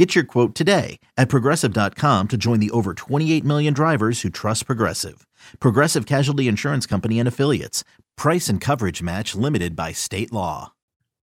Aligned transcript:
Get 0.00 0.14
your 0.14 0.24
quote 0.24 0.54
today 0.54 0.98
at 1.18 1.28
progressive.com 1.28 2.28
to 2.28 2.36
join 2.38 2.58
the 2.58 2.70
over 2.70 2.94
28 2.94 3.44
million 3.44 3.74
drivers 3.74 4.22
who 4.22 4.30
trust 4.30 4.64
Progressive. 4.64 5.26
Progressive 5.60 6.06
Casualty 6.06 6.48
Insurance 6.48 6.86
Company 6.86 7.18
and 7.18 7.28
Affiliates. 7.28 7.84
Price 8.16 8.48
and 8.48 8.62
coverage 8.62 9.02
match 9.02 9.34
limited 9.34 9.76
by 9.76 9.92
state 9.92 10.32
law. 10.32 10.72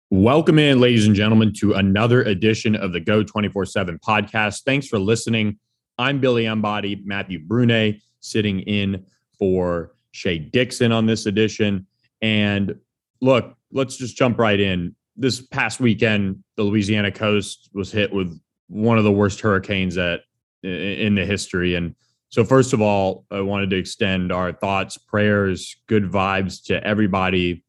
Welcome 0.08 0.58
in, 0.58 0.80
ladies 0.80 1.06
and 1.06 1.14
gentlemen, 1.14 1.52
to 1.58 1.74
another 1.74 2.22
edition 2.22 2.74
of 2.74 2.95
the 2.95 3.00
Go 3.00 3.22
24 3.22 3.66
7 3.66 3.98
podcast. 3.98 4.62
Thanks 4.62 4.88
for 4.88 4.98
listening. 4.98 5.58
I'm 5.98 6.19
Billy 6.19 6.46
Embody, 6.46 7.02
Matthew 7.05 7.41
Bruni, 7.41 8.00
sitting 8.20 8.60
in 8.60 9.05
for 9.38 9.92
Shea 10.12 10.38
Dixon 10.38 10.91
on 10.91 11.05
this 11.05 11.27
edition. 11.27 11.86
And 12.22 12.77
look, 13.20 13.58
let's 13.72 13.98
just 13.98 14.16
jump 14.16 14.38
right 14.38 14.58
in. 14.58 14.96
This 15.19 15.42
past 15.42 15.80
weekend, 15.80 16.42
the 16.56 16.62
Louisiana 16.62 17.12
coast 17.12 17.69
was 17.74 17.92
hit 17.92 18.10
with 18.10 18.41
one 18.74 18.98
of 18.98 19.05
the 19.05 19.12
worst 19.12 19.41
hurricanes 19.41 19.95
that 19.95 20.23
in 20.64 21.14
the 21.14 21.24
history. 21.24 21.77
And 21.77 21.95
so, 22.28 22.45
first 22.45 22.73
of 22.73 22.80
all, 22.80 23.24
I 23.30 23.41
wanted 23.41 23.70
to 23.70 23.77
extend 23.77 24.33
our 24.33 24.52
thoughts, 24.52 24.98
prayers, 24.98 25.77
good 25.87 26.10
vibes 26.10 26.64
to 26.64 26.84
everybody 26.84 27.64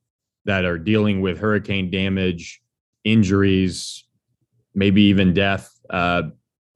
that 0.46 0.66
are 0.66 0.80
dealing 0.80 1.22
with 1.22 1.38
hurricane 1.38 1.92
damage, 1.92 2.60
injuries, 3.04 4.04
maybe 4.74 5.04
even 5.04 5.34
death 5.34 5.72
uh, 5.92 6.24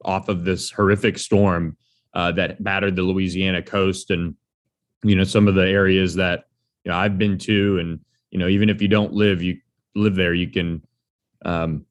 off 0.06 0.30
of 0.30 0.46
this 0.46 0.70
horrific 0.70 1.18
storm 1.18 1.76
uh, 2.14 2.32
that 2.34 2.64
battered 2.64 2.96
the 2.96 3.02
Louisiana 3.02 3.64
coast 3.64 4.12
and 4.12 4.36
you 5.04 5.16
know 5.16 5.24
some 5.24 5.48
of 5.48 5.56
the 5.56 5.68
areas 5.68 6.14
that 6.16 6.44
you 6.84 6.92
know 6.92 6.98
I've 6.98 7.18
been 7.18 7.40
to, 7.40 7.80
and 7.80 8.00
you 8.30 8.38
know 8.38 8.48
even 8.48 8.70
if 8.70 8.80
you 8.80 8.88
don't 8.88 9.14
live 9.14 9.42
you 9.42 9.58
live 9.96 10.14
there, 10.14 10.36
you 10.36 10.50
can 10.50 10.84
um, 11.44 11.86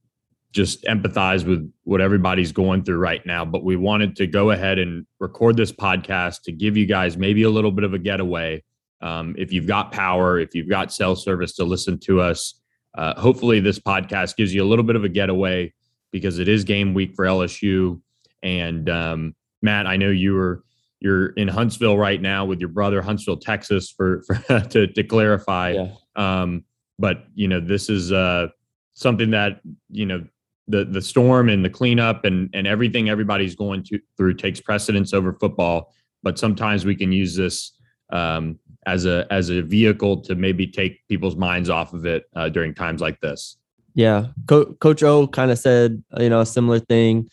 just 0.53 0.83
empathize 0.85 1.47
with 1.47 1.71
what 1.85 2.01
everybody's 2.01 2.53
going 2.53 2.83
through 2.83 2.99
right 2.99 3.25
now. 3.27 3.45
But 3.45 3.65
we 3.65 3.77
wanted 3.77 4.17
to 4.17 4.27
go 4.27 4.51
ahead 4.51 4.79
and 4.79 5.07
record 5.21 5.57
this 5.57 5.73
podcast 5.73 6.43
to 6.45 6.53
give 6.53 6.77
you 6.77 6.87
guys 6.87 7.17
maybe 7.17 7.43
a 7.43 7.51
little 7.51 7.73
bit 7.73 7.85
of 7.85 7.95
a 7.95 7.99
getaway. 7.99 8.63
Um, 9.01 9.35
if 9.39 9.53
you've 9.53 9.67
got 9.67 9.93
power, 9.93 10.39
if 10.39 10.55
you've 10.55 10.69
got 10.69 10.93
cell 10.93 11.15
service 11.17 11.55
to 11.57 11.65
listen 11.65 11.99
to 12.01 12.21
us, 12.21 12.61
uh, 12.97 13.19
hopefully 13.21 13.61
this 13.61 13.79
podcast 13.79 14.37
gives 14.37 14.53
you 14.55 14.65
a 14.65 14.67
little 14.67 14.85
bit 14.85 14.97
of 14.97 15.05
a 15.05 15.09
getaway 15.09 15.73
because 16.11 16.39
it 16.39 16.49
is 16.49 16.65
game 16.65 16.95
week 16.95 17.15
for 17.15 17.27
LSU. 17.27 18.01
And 18.43 18.89
um, 18.89 19.35
Matt, 19.63 19.87
I 19.87 19.97
know 19.97 20.11
you 20.11 20.35
were 20.35 20.65
you're 21.01 21.29
in 21.31 21.47
Huntsville 21.47 21.97
right 21.97 22.21
now 22.21 22.45
with 22.45 22.59
your 22.59 22.71
brother, 22.71 23.01
Huntsville, 23.01 23.37
Texas, 23.37 23.91
for, 23.91 24.23
for 24.27 24.61
to, 24.61 24.87
to 24.89 25.03
clarify. 25.05 25.73
Yeah. 25.73 25.93
Um, 26.17 26.65
but 26.99 27.25
you 27.35 27.47
know, 27.47 27.61
this 27.61 27.89
is 27.89 28.11
uh, 28.11 28.49
something 28.95 29.31
that 29.31 29.61
you 29.91 30.07
know 30.07 30.27
the 30.69 30.85
the 30.85 31.03
storm 31.03 31.49
and 31.49 31.65
the 31.65 31.71
cleanup 31.71 32.25
and 32.25 32.51
and 32.55 32.67
everything 32.67 33.09
everybody's 33.09 33.55
going 33.55 33.83
to, 33.85 33.99
through 34.17 34.35
takes 34.35 34.61
precedence 34.61 35.13
over 35.13 35.33
football. 35.33 35.93
But 36.23 36.39
sometimes 36.39 36.85
we 36.85 36.95
can 36.95 37.13
use 37.13 37.37
this 37.37 37.73
um, 38.11 38.59
as 38.87 39.07
a 39.07 39.27
as 39.31 39.51
a 39.51 39.63
vehicle 39.63 40.21
to 40.23 40.35
maybe 40.35 40.67
take 40.67 41.07
people's 41.09 41.37
minds 41.37 41.71
off 41.71 41.93
of 41.93 42.07
it 42.07 42.25
uh, 42.37 42.49
during 42.49 42.75
times 42.75 43.01
like 43.01 43.21
this. 43.21 43.57
Yeah, 43.95 44.27
Co- 44.47 44.75
Coach 44.75 45.03
O 45.03 45.27
kind 45.27 45.51
of 45.51 45.59
said 45.59 46.03
you 46.19 46.29
know 46.29 46.41
a 46.41 46.47
similar 46.47 46.79
thing 46.79 47.31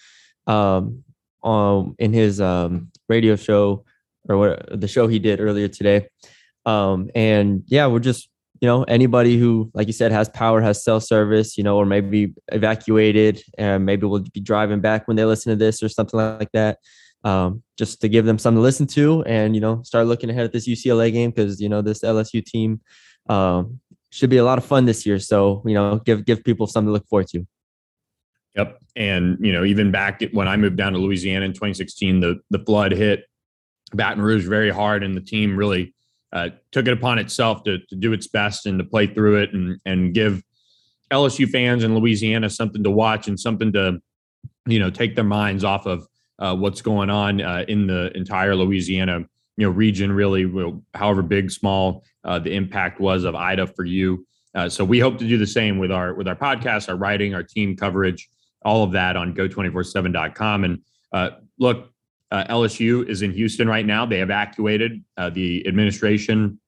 um, 0.47 1.03
um, 1.43 1.95
in 1.99 2.13
his 2.13 2.41
um, 2.41 2.91
radio 3.07 3.35
show 3.35 3.85
or 4.27 4.37
what 4.37 4.79
the 4.81 4.87
show 4.87 5.07
he 5.07 5.19
did 5.19 5.39
earlier 5.39 5.67
today. 5.67 6.07
Um, 6.65 7.11
and 7.13 7.63
yeah, 7.67 7.87
we're 7.87 7.99
just 7.99 8.29
you 8.61 8.67
know 8.67 8.83
anybody 8.83 9.37
who 9.37 9.69
like 9.73 9.87
you 9.87 9.93
said 9.93 10.11
has 10.11 10.29
power 10.29 10.61
has 10.61 10.83
cell 10.83 10.99
service 10.99 11.57
you 11.57 11.63
know 11.63 11.77
or 11.77 11.85
maybe 11.85 12.33
evacuated 12.51 13.41
and 13.57 13.85
maybe 13.85 14.05
we'll 14.05 14.23
be 14.33 14.39
driving 14.39 14.79
back 14.79 15.07
when 15.07 15.17
they 15.17 15.25
listen 15.25 15.51
to 15.51 15.55
this 15.55 15.83
or 15.83 15.89
something 15.89 16.19
like 16.19 16.51
that 16.53 16.79
um, 17.23 17.63
just 17.77 18.01
to 18.01 18.07
give 18.07 18.25
them 18.25 18.37
something 18.37 18.59
to 18.59 18.61
listen 18.61 18.87
to 18.87 19.23
and 19.23 19.55
you 19.55 19.61
know 19.61 19.81
start 19.83 20.07
looking 20.07 20.29
ahead 20.29 20.45
at 20.45 20.51
this 20.51 20.67
ucla 20.67 21.11
game 21.11 21.31
because 21.31 21.59
you 21.59 21.69
know 21.69 21.81
this 21.81 22.01
lsu 22.01 22.43
team 22.43 22.79
um, 23.29 23.79
should 24.15 24.29
be 24.29 24.37
a 24.37 24.45
lot 24.45 24.57
of 24.57 24.65
fun 24.65 24.85
this 24.85 25.05
year. 25.05 25.19
So 25.19 25.61
you 25.65 25.73
know 25.73 25.97
give 25.99 26.25
give 26.25 26.43
people 26.43 26.67
something 26.67 26.87
to 26.87 26.93
look 26.93 27.07
forward 27.07 27.27
to. 27.29 27.45
Yep. 28.55 28.79
And 28.95 29.37
you 29.41 29.51
know 29.51 29.65
even 29.65 29.91
back 29.91 30.23
when 30.31 30.47
i 30.47 30.55
moved 30.55 30.77
down 30.77 30.93
to 30.93 30.99
louisiana 30.99 31.43
in 31.43 31.51
2016 31.51 32.21
the 32.21 32.39
the 32.49 32.59
flood 32.59 32.93
hit 32.93 33.25
baton 33.93 34.21
rouge 34.23 34.45
very 34.47 34.69
hard 34.69 35.03
and 35.03 35.17
the 35.17 35.21
team 35.21 35.57
really 35.57 35.93
uh, 36.33 36.49
took 36.71 36.87
it 36.87 36.93
upon 36.93 37.19
itself 37.19 37.63
to, 37.63 37.79
to 37.79 37.95
do 37.95 38.13
its 38.13 38.27
best 38.27 38.65
and 38.65 38.79
to 38.79 38.85
play 38.85 39.07
through 39.07 39.37
it 39.37 39.53
and 39.53 39.79
and 39.85 40.13
give 40.13 40.41
LSU 41.11 41.47
fans 41.47 41.83
in 41.83 41.95
Louisiana 41.95 42.49
something 42.49 42.83
to 42.83 42.91
watch 42.91 43.27
and 43.27 43.39
something 43.39 43.71
to 43.73 43.99
you 44.65 44.79
know 44.79 44.89
take 44.89 45.15
their 45.15 45.23
minds 45.23 45.63
off 45.63 45.85
of 45.85 46.07
uh, 46.39 46.55
what's 46.55 46.81
going 46.81 47.09
on 47.09 47.41
uh, 47.41 47.63
in 47.67 47.87
the 47.87 48.15
entire 48.15 48.55
Louisiana 48.55 49.19
you 49.57 49.65
know 49.65 49.69
region. 49.69 50.11
Really, 50.11 50.51
however 50.93 51.21
big, 51.21 51.51
small 51.51 52.03
uh, 52.23 52.39
the 52.39 52.53
impact 52.53 52.99
was 52.99 53.23
of 53.23 53.35
Ida 53.35 53.67
for 53.67 53.85
you. 53.85 54.25
Uh, 54.53 54.69
so 54.69 54.85
we 54.85 54.99
hope 54.99 55.17
to 55.17 55.27
do 55.27 55.37
the 55.37 55.47
same 55.47 55.77
with 55.77 55.91
our 55.91 56.13
with 56.13 56.27
our 56.27 56.35
podcast, 56.35 56.89
our 56.89 56.95
writing, 56.95 57.33
our 57.33 57.43
team 57.43 57.75
coverage, 57.75 58.29
all 58.63 58.83
of 58.83 58.91
that 58.93 59.15
on 59.15 59.33
go247.com. 59.33 60.63
And 60.63 60.81
uh, 61.13 61.31
look, 61.59 61.91
uh, 62.35 62.45
LSU 62.47 63.07
is 63.07 63.21
in 63.21 63.31
Houston 63.31 63.65
right 63.65 63.85
now. 63.85 64.05
They 64.05 64.19
evacuated. 64.19 65.01
Uh, 65.15 65.29
the 65.29 65.65
administration 65.65 66.59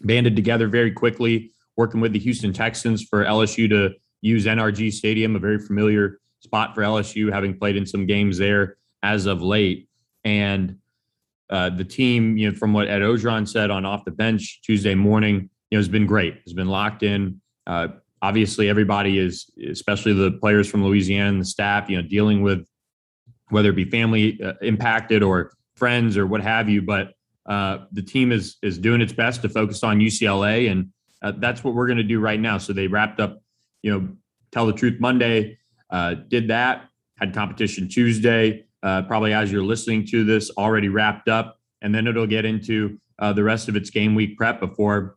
banded 0.00 0.34
together 0.34 0.66
very 0.66 0.90
quickly, 0.90 1.52
working 1.76 2.00
with 2.00 2.14
the 2.14 2.18
Houston 2.18 2.54
Texans 2.54 3.02
for 3.04 3.26
LSU 3.26 3.68
to 3.68 3.90
use 4.22 4.46
NRG 4.46 4.90
Stadium, 4.90 5.36
a 5.36 5.38
very 5.38 5.58
familiar 5.58 6.20
spot 6.38 6.74
for 6.74 6.80
LSU, 6.80 7.30
having 7.30 7.58
played 7.58 7.76
in 7.76 7.84
some 7.84 8.06
games 8.06 8.38
there 8.38 8.78
as 9.02 9.26
of 9.26 9.42
late. 9.42 9.90
And 10.24 10.78
uh, 11.50 11.68
the 11.68 11.84
team, 11.84 12.38
you 12.38 12.50
know, 12.50 12.56
from 12.56 12.72
what 12.72 12.88
Ed 12.88 13.02
Orgeron 13.02 13.46
said 13.46 13.70
on 13.70 13.84
off 13.84 14.06
the 14.06 14.12
bench 14.12 14.62
Tuesday 14.62 14.94
morning, 14.94 15.50
you 15.70 15.76
know, 15.76 15.80
has 15.80 15.88
been 15.88 16.06
great. 16.06 16.40
Has 16.46 16.54
been 16.54 16.68
locked 16.68 17.02
in. 17.02 17.42
Uh, 17.66 17.88
obviously, 18.22 18.70
everybody 18.70 19.18
is, 19.18 19.50
especially 19.70 20.14
the 20.14 20.32
players 20.32 20.66
from 20.66 20.82
Louisiana 20.82 21.28
and 21.28 21.42
the 21.42 21.44
staff, 21.44 21.90
you 21.90 22.00
know, 22.00 22.08
dealing 22.08 22.40
with 22.40 22.66
whether 23.50 23.70
it 23.70 23.76
be 23.76 23.84
family 23.84 24.40
uh, 24.42 24.54
impacted 24.62 25.22
or 25.22 25.52
friends 25.74 26.16
or 26.16 26.26
what 26.26 26.40
have 26.40 26.68
you. 26.68 26.82
But 26.82 27.14
uh, 27.46 27.86
the 27.92 28.02
team 28.02 28.32
is 28.32 28.56
is 28.62 28.78
doing 28.78 29.00
its 29.00 29.12
best 29.12 29.42
to 29.42 29.48
focus 29.48 29.82
on 29.82 29.98
UCLA, 29.98 30.70
and 30.70 30.90
uh, 31.22 31.32
that's 31.38 31.62
what 31.62 31.74
we're 31.74 31.86
going 31.86 31.98
to 31.98 32.04
do 32.04 32.20
right 32.20 32.40
now. 32.40 32.58
So 32.58 32.72
they 32.72 32.86
wrapped 32.86 33.20
up, 33.20 33.42
you 33.82 33.90
know, 33.92 34.08
tell 34.52 34.66
the 34.66 34.72
truth 34.72 35.00
Monday, 35.00 35.58
uh, 35.90 36.14
did 36.28 36.48
that, 36.48 36.88
had 37.18 37.34
competition 37.34 37.88
Tuesday. 37.88 38.64
Uh, 38.82 39.02
probably 39.02 39.34
as 39.34 39.52
you're 39.52 39.64
listening 39.64 40.06
to 40.06 40.24
this, 40.24 40.50
already 40.56 40.88
wrapped 40.88 41.28
up, 41.28 41.58
and 41.82 41.94
then 41.94 42.06
it'll 42.06 42.26
get 42.26 42.46
into 42.46 42.98
uh, 43.18 43.32
the 43.32 43.44
rest 43.44 43.68
of 43.68 43.76
its 43.76 43.90
game 43.90 44.14
week 44.14 44.38
prep 44.38 44.58
before 44.58 45.16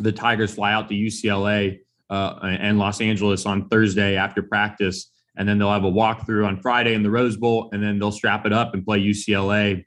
the 0.00 0.10
Tigers 0.10 0.54
fly 0.54 0.72
out 0.72 0.88
to 0.88 0.94
UCLA 0.94 1.78
and 2.10 2.78
Los 2.78 3.00
Angeles 3.00 3.46
on 3.46 3.68
Thursday 3.68 4.16
after 4.16 4.42
practice 4.42 5.12
and 5.38 5.48
then 5.48 5.58
they'll 5.58 5.72
have 5.72 5.84
a 5.84 5.90
walkthrough 5.90 6.46
on 6.46 6.60
Friday 6.60 6.94
in 6.94 7.02
the 7.02 7.10
Rose 7.10 7.36
Bowl, 7.36 7.70
and 7.72 7.82
then 7.82 7.98
they'll 7.98 8.12
strap 8.12 8.44
it 8.44 8.52
up 8.52 8.74
and 8.74 8.84
play 8.84 9.00
UCLA 9.00 9.84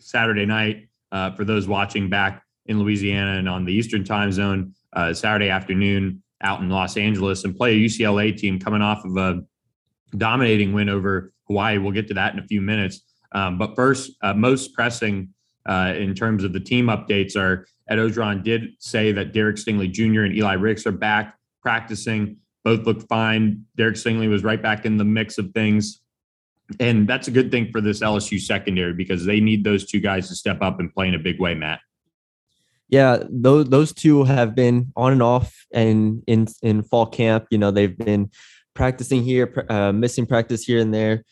Saturday 0.00 0.46
night 0.46 0.88
uh, 1.12 1.30
for 1.32 1.44
those 1.44 1.68
watching 1.68 2.08
back 2.08 2.42
in 2.66 2.80
Louisiana 2.80 3.38
and 3.38 3.48
on 3.48 3.64
the 3.64 3.72
Eastern 3.72 4.02
Time 4.02 4.32
Zone 4.32 4.74
uh, 4.94 5.12
Saturday 5.12 5.50
afternoon 5.50 6.22
out 6.40 6.60
in 6.60 6.70
Los 6.70 6.96
Angeles 6.96 7.44
and 7.44 7.54
play 7.54 7.72
a 7.72 7.78
UCLA 7.78 8.36
team 8.36 8.58
coming 8.58 8.82
off 8.82 9.04
of 9.04 9.16
a 9.16 9.42
dominating 10.16 10.72
win 10.72 10.88
over 10.88 11.32
Hawaii. 11.46 11.78
We'll 11.78 11.92
get 11.92 12.08
to 12.08 12.14
that 12.14 12.32
in 12.32 12.40
a 12.40 12.46
few 12.46 12.62
minutes. 12.62 13.02
Um, 13.32 13.58
but 13.58 13.76
first, 13.76 14.12
uh, 14.22 14.34
most 14.34 14.74
pressing 14.74 15.28
uh, 15.66 15.94
in 15.96 16.14
terms 16.14 16.44
of 16.44 16.52
the 16.52 16.60
team 16.60 16.86
updates 16.86 17.36
are 17.36 17.66
Ed 17.88 17.96
Orgeron 17.96 18.42
did 18.42 18.70
say 18.78 19.12
that 19.12 19.32
Derek 19.32 19.56
Stingley 19.56 19.90
Jr. 19.90 20.22
and 20.22 20.34
Eli 20.34 20.54
Ricks 20.54 20.86
are 20.86 20.92
back 20.92 21.36
practicing 21.60 22.38
both 22.64 22.86
looked 22.86 23.08
fine. 23.08 23.64
Derek 23.76 23.96
Stingley 23.96 24.28
was 24.28 24.44
right 24.44 24.60
back 24.60 24.84
in 24.84 24.96
the 24.96 25.04
mix 25.04 25.38
of 25.38 25.52
things. 25.52 26.00
And 26.80 27.08
that's 27.08 27.28
a 27.28 27.30
good 27.30 27.50
thing 27.50 27.70
for 27.70 27.80
this 27.80 28.00
LSU 28.00 28.40
secondary 28.40 28.94
because 28.94 29.24
they 29.24 29.40
need 29.40 29.64
those 29.64 29.84
two 29.84 30.00
guys 30.00 30.28
to 30.28 30.34
step 30.34 30.62
up 30.62 30.80
and 30.80 30.92
play 30.92 31.08
in 31.08 31.14
a 31.14 31.18
big 31.18 31.40
way, 31.40 31.54
Matt. 31.54 31.80
Yeah, 32.88 33.22
those 33.30 33.70
those 33.70 33.92
two 33.92 34.24
have 34.24 34.54
been 34.54 34.92
on 34.96 35.12
and 35.12 35.22
off 35.22 35.64
and 35.72 36.22
in 36.26 36.46
in 36.62 36.82
fall 36.82 37.06
camp. 37.06 37.46
You 37.50 37.58
know, 37.58 37.70
they've 37.70 37.96
been 37.96 38.30
practicing 38.74 39.22
here, 39.22 39.66
uh, 39.68 39.92
missing 39.92 40.26
practice 40.26 40.64
here 40.64 40.78
and 40.78 40.92
there. 40.92 41.24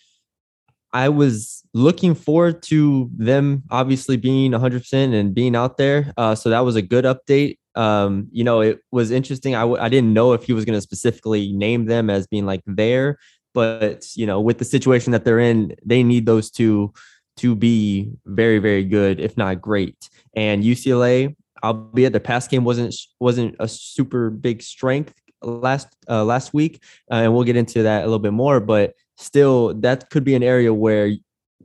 I 0.92 1.08
was 1.08 1.62
looking 1.72 2.14
forward 2.14 2.62
to 2.64 3.10
them 3.16 3.62
obviously 3.70 4.16
being 4.16 4.52
100% 4.52 5.14
and 5.14 5.34
being 5.34 5.54
out 5.54 5.76
there. 5.76 6.12
Uh, 6.16 6.34
so 6.34 6.50
that 6.50 6.60
was 6.60 6.76
a 6.76 6.82
good 6.82 7.04
update. 7.04 7.58
Um, 7.74 8.28
you 8.32 8.44
know, 8.44 8.60
it 8.60 8.80
was 8.90 9.10
interesting. 9.10 9.54
I 9.54 9.60
w- 9.60 9.80
I 9.80 9.88
didn't 9.88 10.12
know 10.12 10.32
if 10.32 10.44
he 10.44 10.52
was 10.52 10.64
going 10.64 10.76
to 10.76 10.80
specifically 10.80 11.52
name 11.52 11.86
them 11.86 12.10
as 12.10 12.26
being 12.26 12.46
like 12.46 12.62
there, 12.66 13.18
but 13.54 14.06
you 14.16 14.26
know, 14.26 14.40
with 14.40 14.58
the 14.58 14.64
situation 14.64 15.12
that 15.12 15.24
they're 15.24 15.38
in, 15.38 15.74
they 15.84 16.02
need 16.02 16.26
those 16.26 16.50
two 16.50 16.92
to 17.38 17.54
be 17.54 18.10
very, 18.26 18.58
very 18.58 18.84
good, 18.84 19.20
if 19.20 19.36
not 19.36 19.60
great. 19.60 19.96
And 20.34 20.62
UCLA, 20.62 21.34
albeit 21.62 22.12
the 22.12 22.20
pass 22.20 22.46
game 22.48 22.64
wasn't 22.64 22.94
wasn't 23.18 23.56
a 23.58 23.68
super 23.68 24.30
big 24.30 24.62
strength 24.62 25.14
last 25.42 25.88
uh, 26.08 26.24
last 26.24 26.52
week, 26.52 26.82
uh, 27.10 27.16
and 27.16 27.34
we'll 27.34 27.44
get 27.44 27.56
into 27.56 27.82
that 27.82 28.02
a 28.02 28.06
little 28.06 28.18
bit 28.18 28.32
more. 28.32 28.60
But 28.60 28.94
still, 29.16 29.74
that 29.80 30.10
could 30.10 30.24
be 30.24 30.34
an 30.34 30.42
area 30.42 30.72
where 30.72 31.16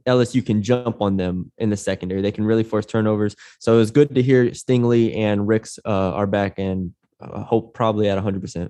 LSU 0.08 0.46
can 0.46 0.62
jump 0.62 1.02
on 1.02 1.18
them 1.18 1.52
in 1.58 1.70
the 1.70 1.78
secondary. 1.78 2.22
They 2.22 2.32
can 2.32 2.46
really 2.46 2.64
force 2.64 2.86
turnovers. 2.86 3.36
So 3.60 3.76
it 3.76 3.78
was 3.78 3.92
good 3.92 4.14
to 4.16 4.22
hear 4.22 4.46
Stingley 4.52 5.16
and 5.16 5.48
Ricks 5.48 5.80
uh, 5.86 6.14
are 6.14 6.28
back 6.28 6.60
and 6.60 6.94
uh, 7.20 7.44
hope 7.44 7.74
probably 7.74 8.10
at 8.10 8.24
100%. 8.24 8.70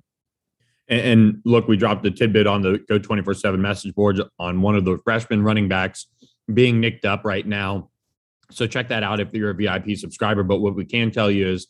And, 0.88 1.02
and 1.02 1.42
look, 1.46 1.68
we 1.68 1.78
dropped 1.78 2.06
a 2.06 2.12
tidbit 2.12 2.48
on 2.48 2.62
the 2.62 2.80
Go 2.88 2.98
24 3.00 3.34
7 3.34 3.62
message 3.62 3.94
boards 3.96 4.22
on 4.40 4.62
one 4.62 4.76
of 4.76 4.86
the 4.86 4.98
freshman 5.04 5.44
running 5.44 5.68
backs 5.68 6.08
being 6.54 6.80
nicked 6.80 7.06
up 7.06 7.26
right 7.26 7.46
now. 7.46 7.90
So 8.52 8.68
check 8.68 8.90
that 8.90 9.04
out 9.04 9.20
if 9.20 9.34
you're 9.34 9.50
a 9.50 9.56
VIP 9.56 9.98
subscriber. 9.98 10.44
But 10.44 10.60
what 10.60 10.76
we 10.76 10.86
can 10.86 11.12
tell 11.12 11.32
you 11.32 11.48
is 11.48 11.68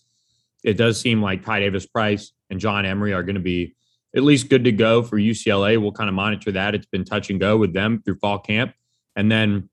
it 0.64 0.78
does 0.78 1.00
seem 1.00 1.22
like 1.22 1.44
Ty 1.44 1.62
Davis 1.62 1.86
Price 1.86 2.34
and 2.50 2.60
John 2.60 2.86
Emery 2.86 3.14
are 3.14 3.24
going 3.24 3.36
to 3.36 3.42
be 3.42 3.76
at 4.16 4.24
least 4.24 4.50
good 4.50 4.64
to 4.66 4.72
go 4.72 5.02
for 5.02 5.18
UCLA. 5.18 5.82
We'll 5.82 5.92
kind 5.92 6.10
of 6.10 6.16
monitor 6.16 6.52
that. 6.54 6.76
It's 6.76 6.86
been 6.86 7.06
touch 7.06 7.30
and 7.30 7.40
go 7.40 7.58
with 7.58 7.74
them 7.74 8.02
through 8.04 8.16
fall 8.16 8.40
camp. 8.40 8.74
And 9.16 9.32
then, 9.32 9.70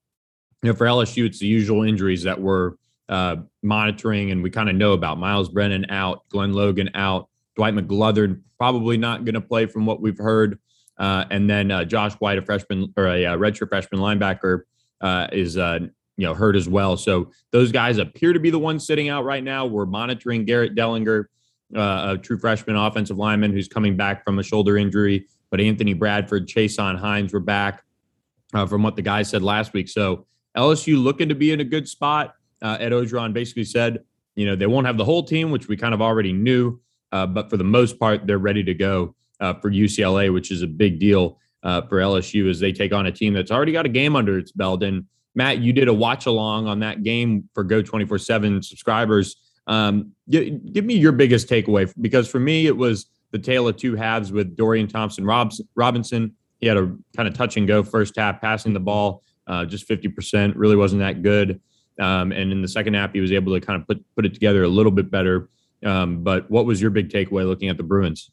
you 0.62 0.70
know, 0.70 0.74
for 0.74 0.86
LSU, 0.86 1.26
it's 1.26 1.38
the 1.38 1.46
usual 1.46 1.82
injuries 1.82 2.22
that 2.22 2.40
we're 2.40 2.72
uh, 3.08 3.36
monitoring 3.62 4.30
and 4.30 4.42
we 4.42 4.50
kind 4.50 4.68
of 4.68 4.76
know 4.76 4.92
about. 4.92 5.18
Myles 5.18 5.48
Brennan 5.48 5.90
out, 5.90 6.22
Glenn 6.28 6.52
Logan 6.52 6.90
out, 6.94 7.28
Dwight 7.56 7.74
McGlothern 7.74 8.40
probably 8.58 8.96
not 8.96 9.24
going 9.24 9.34
to 9.34 9.40
play 9.40 9.66
from 9.66 9.86
what 9.86 10.00
we've 10.00 10.18
heard. 10.18 10.58
Uh, 10.98 11.24
and 11.30 11.50
then 11.50 11.70
uh, 11.70 11.84
Josh 11.84 12.12
White, 12.14 12.38
a 12.38 12.42
freshman 12.42 12.92
or 12.96 13.08
a 13.08 13.26
uh, 13.26 13.36
redshirt 13.36 13.68
freshman 13.68 14.00
linebacker, 14.00 14.60
uh, 15.00 15.26
is 15.32 15.56
uh, 15.56 15.80
you 16.16 16.26
know 16.26 16.32
hurt 16.32 16.54
as 16.54 16.68
well. 16.68 16.96
So 16.96 17.32
those 17.50 17.72
guys 17.72 17.98
appear 17.98 18.32
to 18.32 18.38
be 18.38 18.50
the 18.50 18.58
ones 18.58 18.86
sitting 18.86 19.08
out 19.08 19.24
right 19.24 19.42
now. 19.42 19.66
We're 19.66 19.86
monitoring 19.86 20.44
Garrett 20.44 20.76
Dellinger, 20.76 21.24
a 21.74 22.18
true 22.22 22.38
freshman 22.38 22.76
offensive 22.76 23.18
lineman 23.18 23.52
who's 23.52 23.66
coming 23.66 23.96
back 23.96 24.24
from 24.24 24.38
a 24.38 24.42
shoulder 24.42 24.76
injury. 24.76 25.26
But 25.50 25.60
Anthony 25.60 25.92
Bradford, 25.92 26.46
Chasen 26.46 26.96
Hines 26.96 27.32
were 27.32 27.40
back 27.40 27.82
uh, 28.52 28.66
from 28.66 28.82
what 28.82 28.96
the 28.96 29.02
guys 29.02 29.28
said 29.28 29.42
last 29.42 29.72
week. 29.72 29.88
So 29.88 30.26
LSU 30.56 31.02
looking 31.02 31.28
to 31.28 31.34
be 31.34 31.52
in 31.52 31.60
a 31.60 31.64
good 31.64 31.88
spot. 31.88 32.34
Uh, 32.60 32.76
Ed 32.78 32.92
Orgeron 32.92 33.32
basically 33.32 33.64
said, 33.64 34.04
you 34.34 34.46
know, 34.46 34.56
they 34.56 34.66
won't 34.66 34.86
have 34.86 34.96
the 34.96 35.04
whole 35.04 35.22
team, 35.22 35.50
which 35.50 35.68
we 35.68 35.76
kind 35.76 35.94
of 35.94 36.00
already 36.00 36.32
knew, 36.32 36.80
uh, 37.10 37.26
but 37.26 37.50
for 37.50 37.56
the 37.56 37.64
most 37.64 37.98
part, 37.98 38.26
they're 38.26 38.38
ready 38.38 38.62
to 38.64 38.74
go 38.74 39.14
uh, 39.40 39.54
for 39.54 39.70
UCLA, 39.70 40.32
which 40.32 40.50
is 40.50 40.62
a 40.62 40.66
big 40.66 40.98
deal 40.98 41.38
uh, 41.62 41.82
for 41.82 41.98
LSU 41.98 42.48
as 42.48 42.58
they 42.60 42.72
take 42.72 42.92
on 42.92 43.06
a 43.06 43.12
team 43.12 43.34
that's 43.34 43.50
already 43.50 43.72
got 43.72 43.86
a 43.86 43.90
game 43.90 44.16
under 44.16 44.38
its 44.38 44.52
belt. 44.52 44.82
And 44.82 45.06
Matt, 45.34 45.58
you 45.58 45.72
did 45.72 45.88
a 45.88 45.94
watch 45.94 46.26
along 46.26 46.66
on 46.66 46.80
that 46.80 47.02
game 47.02 47.48
for 47.54 47.64
Go 47.64 47.82
24 47.82 48.18
7 48.18 48.62
subscribers. 48.62 49.36
Um, 49.66 50.12
give 50.28 50.84
me 50.84 50.94
your 50.94 51.12
biggest 51.12 51.48
takeaway 51.48 51.92
because 52.00 52.28
for 52.28 52.40
me, 52.40 52.66
it 52.66 52.76
was 52.76 53.06
the 53.30 53.38
tale 53.38 53.68
of 53.68 53.76
two 53.76 53.94
halves 53.94 54.32
with 54.32 54.56
Dorian 54.56 54.88
Thompson 54.88 55.24
Robinson. 55.24 56.34
He 56.62 56.68
had 56.68 56.78
a 56.78 56.96
kind 57.14 57.28
of 57.28 57.34
touch 57.34 57.58
and 57.58 57.68
go 57.68 57.82
first 57.82 58.16
half, 58.16 58.40
passing 58.40 58.72
the 58.72 58.80
ball 58.80 59.22
uh, 59.46 59.64
just 59.64 59.88
50%, 59.88 60.54
really 60.56 60.76
wasn't 60.76 61.00
that 61.00 61.22
good. 61.22 61.60
Um, 62.00 62.32
and 62.32 62.52
in 62.52 62.62
the 62.62 62.68
second 62.68 62.94
half, 62.94 63.12
he 63.12 63.20
was 63.20 63.32
able 63.32 63.52
to 63.52 63.64
kind 63.64 63.80
of 63.80 63.86
put, 63.86 64.02
put 64.14 64.24
it 64.24 64.32
together 64.32 64.62
a 64.62 64.68
little 64.68 64.92
bit 64.92 65.10
better. 65.10 65.50
Um, 65.84 66.22
but 66.22 66.50
what 66.50 66.64
was 66.64 66.80
your 66.80 66.90
big 66.90 67.10
takeaway 67.10 67.46
looking 67.46 67.68
at 67.68 67.76
the 67.76 67.82
Bruins? 67.82 68.30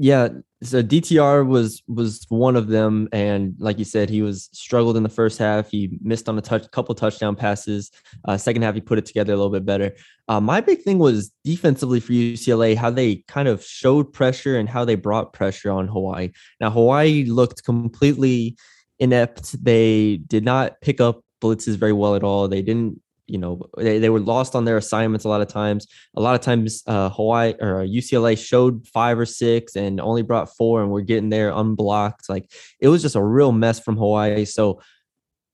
Yeah, 0.00 0.28
so 0.62 0.80
DTR 0.80 1.46
was 1.46 1.82
was 1.88 2.24
one 2.28 2.54
of 2.54 2.68
them, 2.68 3.08
and 3.12 3.54
like 3.58 3.78
you 3.78 3.84
said, 3.84 4.08
he 4.08 4.22
was 4.22 4.48
struggled 4.52 4.96
in 4.96 5.02
the 5.02 5.08
first 5.08 5.38
half. 5.38 5.70
He 5.70 5.98
missed 6.02 6.28
on 6.28 6.38
a 6.38 6.40
touch, 6.40 6.70
couple 6.70 6.94
touchdown 6.94 7.34
passes. 7.34 7.90
Uh, 8.24 8.36
second 8.36 8.62
half, 8.62 8.74
he 8.74 8.80
put 8.80 8.98
it 8.98 9.06
together 9.06 9.32
a 9.32 9.36
little 9.36 9.50
bit 9.50 9.64
better. 9.64 9.92
Uh, 10.28 10.40
my 10.40 10.60
big 10.60 10.82
thing 10.82 10.98
was 10.98 11.32
defensively 11.44 11.98
for 11.98 12.12
UCLA, 12.12 12.76
how 12.76 12.90
they 12.90 13.24
kind 13.28 13.48
of 13.48 13.64
showed 13.64 14.12
pressure 14.12 14.56
and 14.56 14.68
how 14.68 14.84
they 14.84 14.94
brought 14.94 15.32
pressure 15.32 15.70
on 15.70 15.88
Hawaii. 15.88 16.30
Now 16.60 16.70
Hawaii 16.70 17.24
looked 17.24 17.64
completely 17.64 18.56
inept. 18.98 19.62
They 19.64 20.18
did 20.18 20.44
not 20.44 20.80
pick 20.80 21.00
up 21.00 21.22
blitzes 21.40 21.76
very 21.76 21.92
well 21.92 22.14
at 22.14 22.24
all. 22.24 22.48
They 22.48 22.62
didn't 22.62 23.00
you 23.28 23.38
know 23.38 23.60
they, 23.76 23.98
they 23.98 24.10
were 24.10 24.20
lost 24.20 24.54
on 24.54 24.64
their 24.64 24.76
assignments 24.76 25.24
a 25.24 25.28
lot 25.28 25.40
of 25.40 25.48
times. 25.48 25.86
A 26.16 26.20
lot 26.20 26.34
of 26.34 26.40
times 26.40 26.82
uh, 26.86 27.10
hawaii 27.10 27.54
or 27.60 27.84
ucla 27.84 28.36
showed 28.36 28.86
five 28.88 29.18
or 29.18 29.26
six 29.26 29.76
and 29.76 30.00
only 30.00 30.22
brought 30.22 30.54
four 30.56 30.82
and 30.82 30.90
we're 30.90 31.02
getting 31.02 31.28
there 31.28 31.50
unblocked. 31.50 32.28
Like 32.28 32.50
it 32.80 32.88
was 32.88 33.02
just 33.02 33.16
a 33.16 33.22
real 33.22 33.52
mess 33.52 33.78
from 33.78 33.96
hawaii. 33.96 34.44
So 34.44 34.80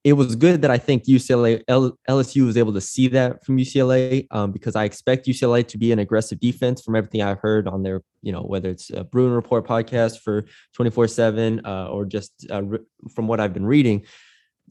it 0.04 0.12
was 0.12 0.36
good 0.36 0.60
that 0.60 0.70
i 0.70 0.76
think 0.76 1.04
ucla 1.04 1.62
lsu 1.66 2.46
was 2.46 2.56
able 2.56 2.74
to 2.74 2.80
see 2.80 3.08
that 3.08 3.44
from 3.44 3.56
ucla 3.56 4.26
um, 4.30 4.52
because 4.52 4.76
i 4.76 4.84
expect 4.84 5.26
ucla 5.26 5.66
to 5.66 5.78
be 5.78 5.90
an 5.92 5.98
aggressive 5.98 6.38
defense 6.38 6.82
from 6.82 6.94
everything 6.94 7.22
i've 7.22 7.40
heard 7.40 7.66
on 7.66 7.82
their 7.82 8.02
you 8.22 8.30
know 8.30 8.42
whether 8.42 8.68
it's 8.68 8.90
a 8.90 9.02
bruin 9.02 9.32
report 9.32 9.66
podcast 9.66 10.18
for 10.20 10.44
24 10.74 11.04
uh, 11.04 11.08
7 11.08 11.66
or 11.66 12.04
just 12.04 12.46
uh, 12.50 12.62
re- 12.62 12.78
from 13.14 13.26
what 13.26 13.40
i've 13.40 13.54
been 13.54 13.66
reading 13.66 14.04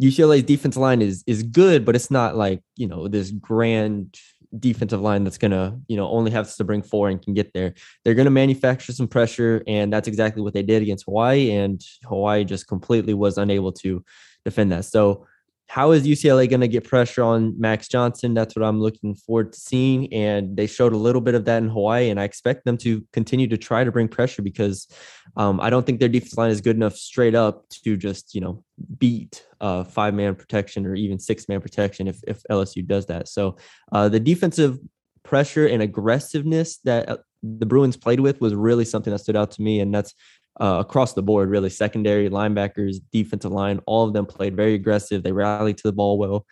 UCLA's 0.01 0.44
defense 0.44 0.78
line 0.78 1.01
is 1.01 1.24
is 1.28 1.44
good, 1.44 1.86
but 1.86 1.95
it's 1.95 2.12
not 2.12 2.36
like 2.36 2.62
you 2.75 2.88
know 2.88 3.07
this 3.07 3.31
grand 3.31 4.18
defensive 4.60 5.01
line 5.01 5.24
that's 5.24 5.38
gonna 5.38 5.80
you 5.88 5.98
know 5.98 6.07
only 6.10 6.31
has 6.31 6.56
to 6.57 6.63
bring 6.63 6.81
four 6.81 7.10
and 7.10 7.22
can 7.22 7.34
get 7.34 7.54
there. 7.54 7.74
They're 8.04 8.16
gonna 8.16 8.30
manufacture 8.30 8.94
some 8.94 9.07
pressure, 9.07 9.63
and 9.68 9.92
that's 9.94 10.07
exactly 10.07 10.42
what 10.42 10.54
they 10.54 10.63
did 10.63 10.81
against 10.81 11.06
Hawaii, 11.06 11.51
and 11.51 11.81
Hawaii 12.06 12.44
just 12.44 12.68
completely 12.68 13.13
was 13.13 13.38
unable 13.38 13.72
to 13.74 14.04
defend 14.45 14.72
that. 14.72 14.86
So 14.86 15.28
how 15.74 15.90
is 15.90 16.06
UCLA 16.06 16.48
going 16.48 16.62
to 16.62 16.68
get 16.68 16.84
pressure 16.84 17.24
on 17.24 17.60
Max 17.60 17.88
Johnson? 17.88 18.36
That's 18.36 18.56
what 18.56 18.64
I'm 18.64 18.80
looking 18.80 19.16
forward 19.16 19.54
to 19.54 19.60
seeing. 19.60 20.14
And 20.14 20.56
they 20.56 20.68
showed 20.68 20.94
a 20.94 20.98
little 20.98 21.20
bit 21.20 21.34
of 21.34 21.46
that 21.46 21.64
in 21.64 21.68
Hawaii, 21.68 22.12
and 22.12 22.20
I 22.20 22.25
expect 22.25 22.64
them 22.64 22.78
to 22.78 23.04
continue 23.12 23.48
to 23.48 23.58
try 23.58 23.84
to 23.84 23.92
bring 23.92 24.08
pressure 24.08 24.44
because 24.44 24.88
um, 25.36 25.60
I 25.60 25.72
don't 25.72 25.84
think 25.84 26.00
their 26.00 26.10
defense 26.10 26.38
line 26.38 26.52
is 26.52 26.62
good 26.62 26.75
enough 26.75 26.96
straight 26.96 27.34
up 27.34 27.68
to 27.86 27.98
just 27.98 28.36
you 28.36 28.42
know 28.42 28.64
beat 29.00 29.48
uh, 29.62 29.84
five 29.84 30.14
man 30.14 30.36
protection 30.36 30.86
or 30.86 30.94
even 30.94 31.18
six 31.18 31.50
man 31.50 31.60
protection 31.60 32.08
if 32.08 32.20
if 32.28 32.44
LSU 32.52 32.86
does 32.86 33.08
that. 33.08 33.28
So 33.28 33.58
uh, 33.92 34.10
the 34.10 34.20
defensive 34.20 34.78
pressure 35.24 35.66
and 35.66 35.81
aggressiveness 35.81 36.78
that 36.84 37.10
uh, 37.10 37.18
the 37.42 37.66
Bruins 37.66 37.98
played 37.98 38.20
with 38.20 38.40
was 38.42 38.54
really 38.54 38.86
something 38.86 39.12
that 39.12 39.20
stood 39.20 39.36
out 39.36 39.50
to 39.53 39.63
me, 39.63 39.80
and 39.80 39.92
that's 39.92 40.13
uh, 40.60 40.77
across 40.79 41.13
the 41.13 41.22
board, 41.22 41.50
really. 41.50 41.69
Secondary, 41.69 42.29
linebackers, 42.29 42.98
defensive 43.12 43.51
line, 43.51 43.79
all 43.86 44.07
of 44.07 44.13
them 44.13 44.25
played 44.25 44.55
very 44.55 44.74
aggressive. 44.74 45.24
They 45.24 45.31
rallied 45.31 45.77
to 45.77 45.88
the 45.88 45.93
ball 45.93 46.17
well, 46.17 46.45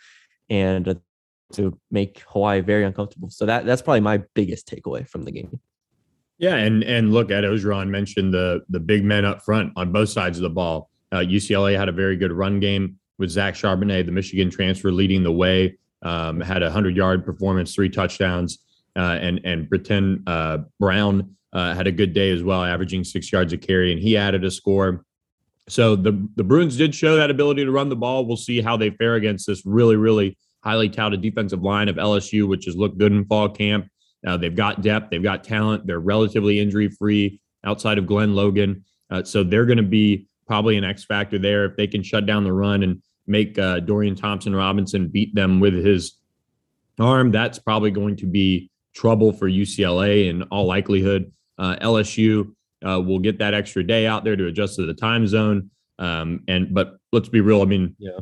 and 0.50 0.88
uh, 0.88 0.96
to 1.54 1.78
make 1.92 2.24
Hawaii 2.28 2.62
very 2.62 2.84
uncomfortable. 2.84 3.30
So 3.30 3.46
that 3.46 3.66
that's 3.66 3.82
probably 3.82 4.02
my 4.02 4.24
biggest 4.34 4.68
takeaway 4.68 5.08
from 5.08 5.24
the 5.24 5.32
game. 5.32 5.60
Yeah, 6.38 6.56
and 6.56 6.84
and 6.84 7.14
look, 7.14 7.30
Ed 7.30 7.44
Orgeron 7.44 7.90
mentioned 7.90 8.34
the 8.34 8.64
the 8.70 8.80
big 8.80 9.04
men 9.04 9.26
up 9.26 9.44
front 9.44 9.74
on 9.76 9.92
both 9.92 10.10
sides 10.10 10.38
of 10.38 10.44
the 10.44 10.50
ball. 10.50 10.90
Uh, 11.12 11.18
UCLA 11.18 11.78
had 11.78 11.90
a 11.90 11.92
very 11.92 12.16
good 12.16 12.32
run 12.32 12.60
game 12.60 12.98
with 13.20 13.30
Zach 13.30 13.54
Charbonnet, 13.54 14.06
the 14.06 14.12
Michigan 14.12 14.50
transfer, 14.50 14.92
leading 14.92 15.24
the 15.24 15.32
way. 15.32 15.78
Um, 16.02 16.42
had 16.42 16.64
a 16.64 16.72
hundred 16.72 16.96
yard 16.96 17.24
performance, 17.24 17.76
three 17.76 17.90
touchdowns, 17.90 18.60
uh, 18.96 19.20
and 19.22 19.40
and 19.44 19.70
Brittain 19.70 20.24
uh, 20.26 20.60
Brown 20.80 21.36
uh, 21.54 21.74
had 21.74 21.88
a 21.88 21.92
good 21.92 22.14
day 22.14 22.32
as 22.32 22.44
well, 22.44 22.64
averaging 22.64 23.04
six 23.04 23.32
yards 23.32 23.54
a 23.54 23.58
carry, 23.58 23.92
and 23.92 24.02
he 24.02 24.18
added 24.18 24.44
a 24.44 24.52
score. 24.52 25.06
So 25.68 25.96
the 25.96 26.28
the 26.36 26.44
Bruins 26.44 26.78
did 26.78 26.96
show 26.96 27.16
that 27.16 27.30
ability 27.30 27.66
to 27.66 27.72
run 27.72 27.90
the 27.90 27.96
ball. 27.96 28.26
We'll 28.26 28.38
see 28.38 28.62
how 28.62 28.78
they 28.78 28.90
fare 28.92 29.16
against 29.16 29.48
this 29.48 29.66
really, 29.66 29.96
really 29.96 30.38
highly 30.64 30.90
touted 30.90 31.22
defensive 31.22 31.62
line 31.62 31.90
of 31.90 31.96
LSU, 31.96 32.48
which 32.48 32.66
has 32.66 32.76
looked 32.76 32.98
good 32.98 33.12
in 33.12 33.26
fall 33.26 33.50
camp. 33.50 33.88
Uh, 34.26 34.38
they've 34.38 34.56
got 34.56 34.82
depth, 34.82 35.10
they've 35.10 35.24
got 35.24 35.44
talent, 35.44 35.86
they're 35.88 36.00
relatively 36.00 36.60
injury 36.60 36.90
free 36.90 37.40
outside 37.64 37.98
of 37.98 38.06
Glenn 38.06 38.36
Logan. 38.36 38.84
Uh, 39.10 39.24
so 39.24 39.44
they're 39.44 39.66
going 39.66 39.78
to 39.78 39.84
be 39.84 40.28
probably 40.46 40.78
an 40.78 40.84
X 40.84 41.04
factor 41.04 41.40
there 41.40 41.66
if 41.66 41.76
they 41.76 41.88
can 41.88 42.04
shut 42.04 42.26
down 42.26 42.44
the 42.44 42.54
run 42.54 42.84
and 42.84 43.02
make 43.28 43.58
uh, 43.58 43.80
Dorian 43.80 44.16
Thompson 44.16 44.56
Robinson 44.56 45.08
beat 45.08 45.34
them 45.34 45.60
with 45.60 45.74
his 45.74 46.18
arm. 47.00 47.32
That's 47.32 47.60
probably 47.60 47.92
going 47.92 48.16
to 48.18 48.26
be 48.26 48.70
trouble 48.94 49.34
for 49.34 49.50
UCLA 49.50 50.30
in 50.30 50.44
all 50.44 50.66
likelihood. 50.66 51.32
Uh, 51.62 51.76
LSU 51.76 52.56
uh, 52.84 53.00
will 53.00 53.20
get 53.20 53.38
that 53.38 53.54
extra 53.54 53.84
day 53.84 54.08
out 54.08 54.24
there 54.24 54.36
to 54.36 54.48
adjust 54.48 54.78
to 54.78 54.86
the 54.88 54.96
time 54.96 55.28
zone. 55.28 55.70
Um, 56.00 56.44
and 56.48 56.74
but 56.74 56.98
let's 57.12 57.30
be 57.30 57.40
real. 57.40 57.62
I 57.62 57.66
mean, 57.66 57.96
yeah. 58.00 58.20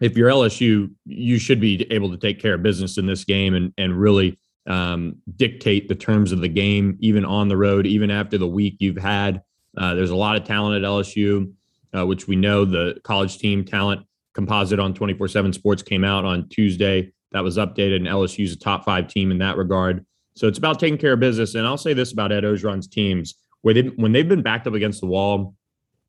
If 0.00 0.18
you're 0.18 0.28
LSU, 0.28 0.90
you 1.06 1.38
should 1.38 1.60
be 1.60 1.90
able 1.90 2.10
to 2.10 2.18
take 2.18 2.38
care 2.38 2.54
of 2.54 2.62
business 2.62 2.98
in 2.98 3.06
this 3.06 3.24
game 3.24 3.54
and 3.54 3.72
and 3.78 3.98
really 3.98 4.38
um, 4.66 5.16
dictate 5.36 5.88
the 5.88 5.94
terms 5.94 6.32
of 6.32 6.40
the 6.40 6.48
game, 6.48 6.98
even 7.00 7.24
on 7.24 7.48
the 7.48 7.56
road, 7.56 7.86
even 7.86 8.10
after 8.10 8.36
the 8.36 8.46
week 8.46 8.76
you've 8.80 8.98
had. 8.98 9.42
Uh, 9.78 9.94
there's 9.94 10.10
a 10.10 10.16
lot 10.16 10.36
of 10.36 10.44
talent 10.44 10.84
at 10.84 10.88
LSU, 10.88 11.50
uh, 11.96 12.04
which 12.06 12.28
we 12.28 12.36
know 12.36 12.66
the 12.66 13.00
college 13.04 13.38
team 13.38 13.64
talent 13.64 14.06
composite 14.34 14.80
on 14.80 14.92
24 14.92 15.28
7 15.28 15.52
sports 15.54 15.82
came 15.82 16.04
out 16.04 16.26
on 16.26 16.48
Tuesday. 16.50 17.10
That 17.32 17.42
was 17.42 17.56
updated, 17.56 17.96
and 17.96 18.06
LSU's 18.06 18.52
a 18.52 18.58
top 18.58 18.84
five 18.84 19.08
team 19.08 19.30
in 19.30 19.38
that 19.38 19.56
regard. 19.56 20.04
So 20.34 20.48
it's 20.48 20.58
about 20.58 20.80
taking 20.80 20.98
care 20.98 21.12
of 21.12 21.20
business. 21.20 21.54
And 21.54 21.66
I'll 21.66 21.78
say 21.78 21.92
this 21.92 22.12
about 22.12 22.32
Ed 22.32 22.44
Orgeron's 22.44 22.86
teams: 22.86 23.34
where 23.62 23.74
they 23.74 23.82
when 23.82 24.12
they've 24.12 24.28
been 24.28 24.42
backed 24.42 24.66
up 24.66 24.74
against 24.74 25.00
the 25.00 25.06
wall, 25.06 25.54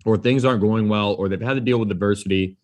or 0.05 0.17
things 0.17 0.46
aren't 0.46 0.62
going 0.62 0.89
well, 0.89 1.13
or 1.13 1.29
they've 1.29 1.41
had 1.41 1.53
to 1.53 1.62
deal 1.62 1.79
with 1.79 1.91
adversity. 1.91 2.58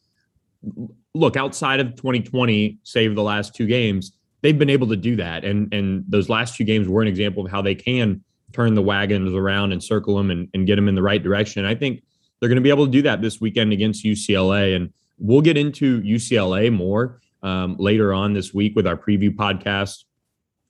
Look, 1.13 1.35
outside 1.35 1.79
of 1.79 1.95
2020, 1.95 2.79
save 2.83 3.15
the 3.15 3.23
last 3.23 3.55
two 3.55 3.67
games, 3.67 4.17
they've 4.41 4.57
been 4.57 4.69
able 4.69 4.87
to 4.87 4.95
do 4.95 5.15
that. 5.17 5.43
And 5.43 5.73
and 5.73 6.03
those 6.07 6.29
last 6.29 6.55
two 6.55 6.63
games 6.63 6.87
were 6.87 7.01
an 7.01 7.07
example 7.07 7.45
of 7.45 7.51
how 7.51 7.61
they 7.61 7.75
can 7.75 8.23
turn 8.53 8.73
the 8.73 8.81
wagons 8.81 9.33
around 9.33 9.71
and 9.71 9.83
circle 9.83 10.17
them 10.17 10.29
and, 10.29 10.47
and 10.53 10.67
get 10.67 10.75
them 10.75 10.87
in 10.87 10.95
the 10.95 11.01
right 11.01 11.23
direction. 11.23 11.65
I 11.65 11.75
think 11.75 12.03
they're 12.39 12.49
going 12.49 12.57
to 12.57 12.61
be 12.61 12.69
able 12.69 12.85
to 12.85 12.91
do 12.91 13.01
that 13.03 13.21
this 13.21 13.39
weekend 13.39 13.71
against 13.71 14.03
UCLA. 14.03 14.75
And 14.75 14.91
we'll 15.17 15.41
get 15.41 15.57
into 15.57 16.01
UCLA 16.01 16.73
more 16.73 17.21
um, 17.43 17.75
later 17.77 18.13
on 18.13 18.33
this 18.33 18.53
week 18.53 18.75
with 18.75 18.87
our 18.87 18.97
preview 18.97 19.33
podcast, 19.33 20.03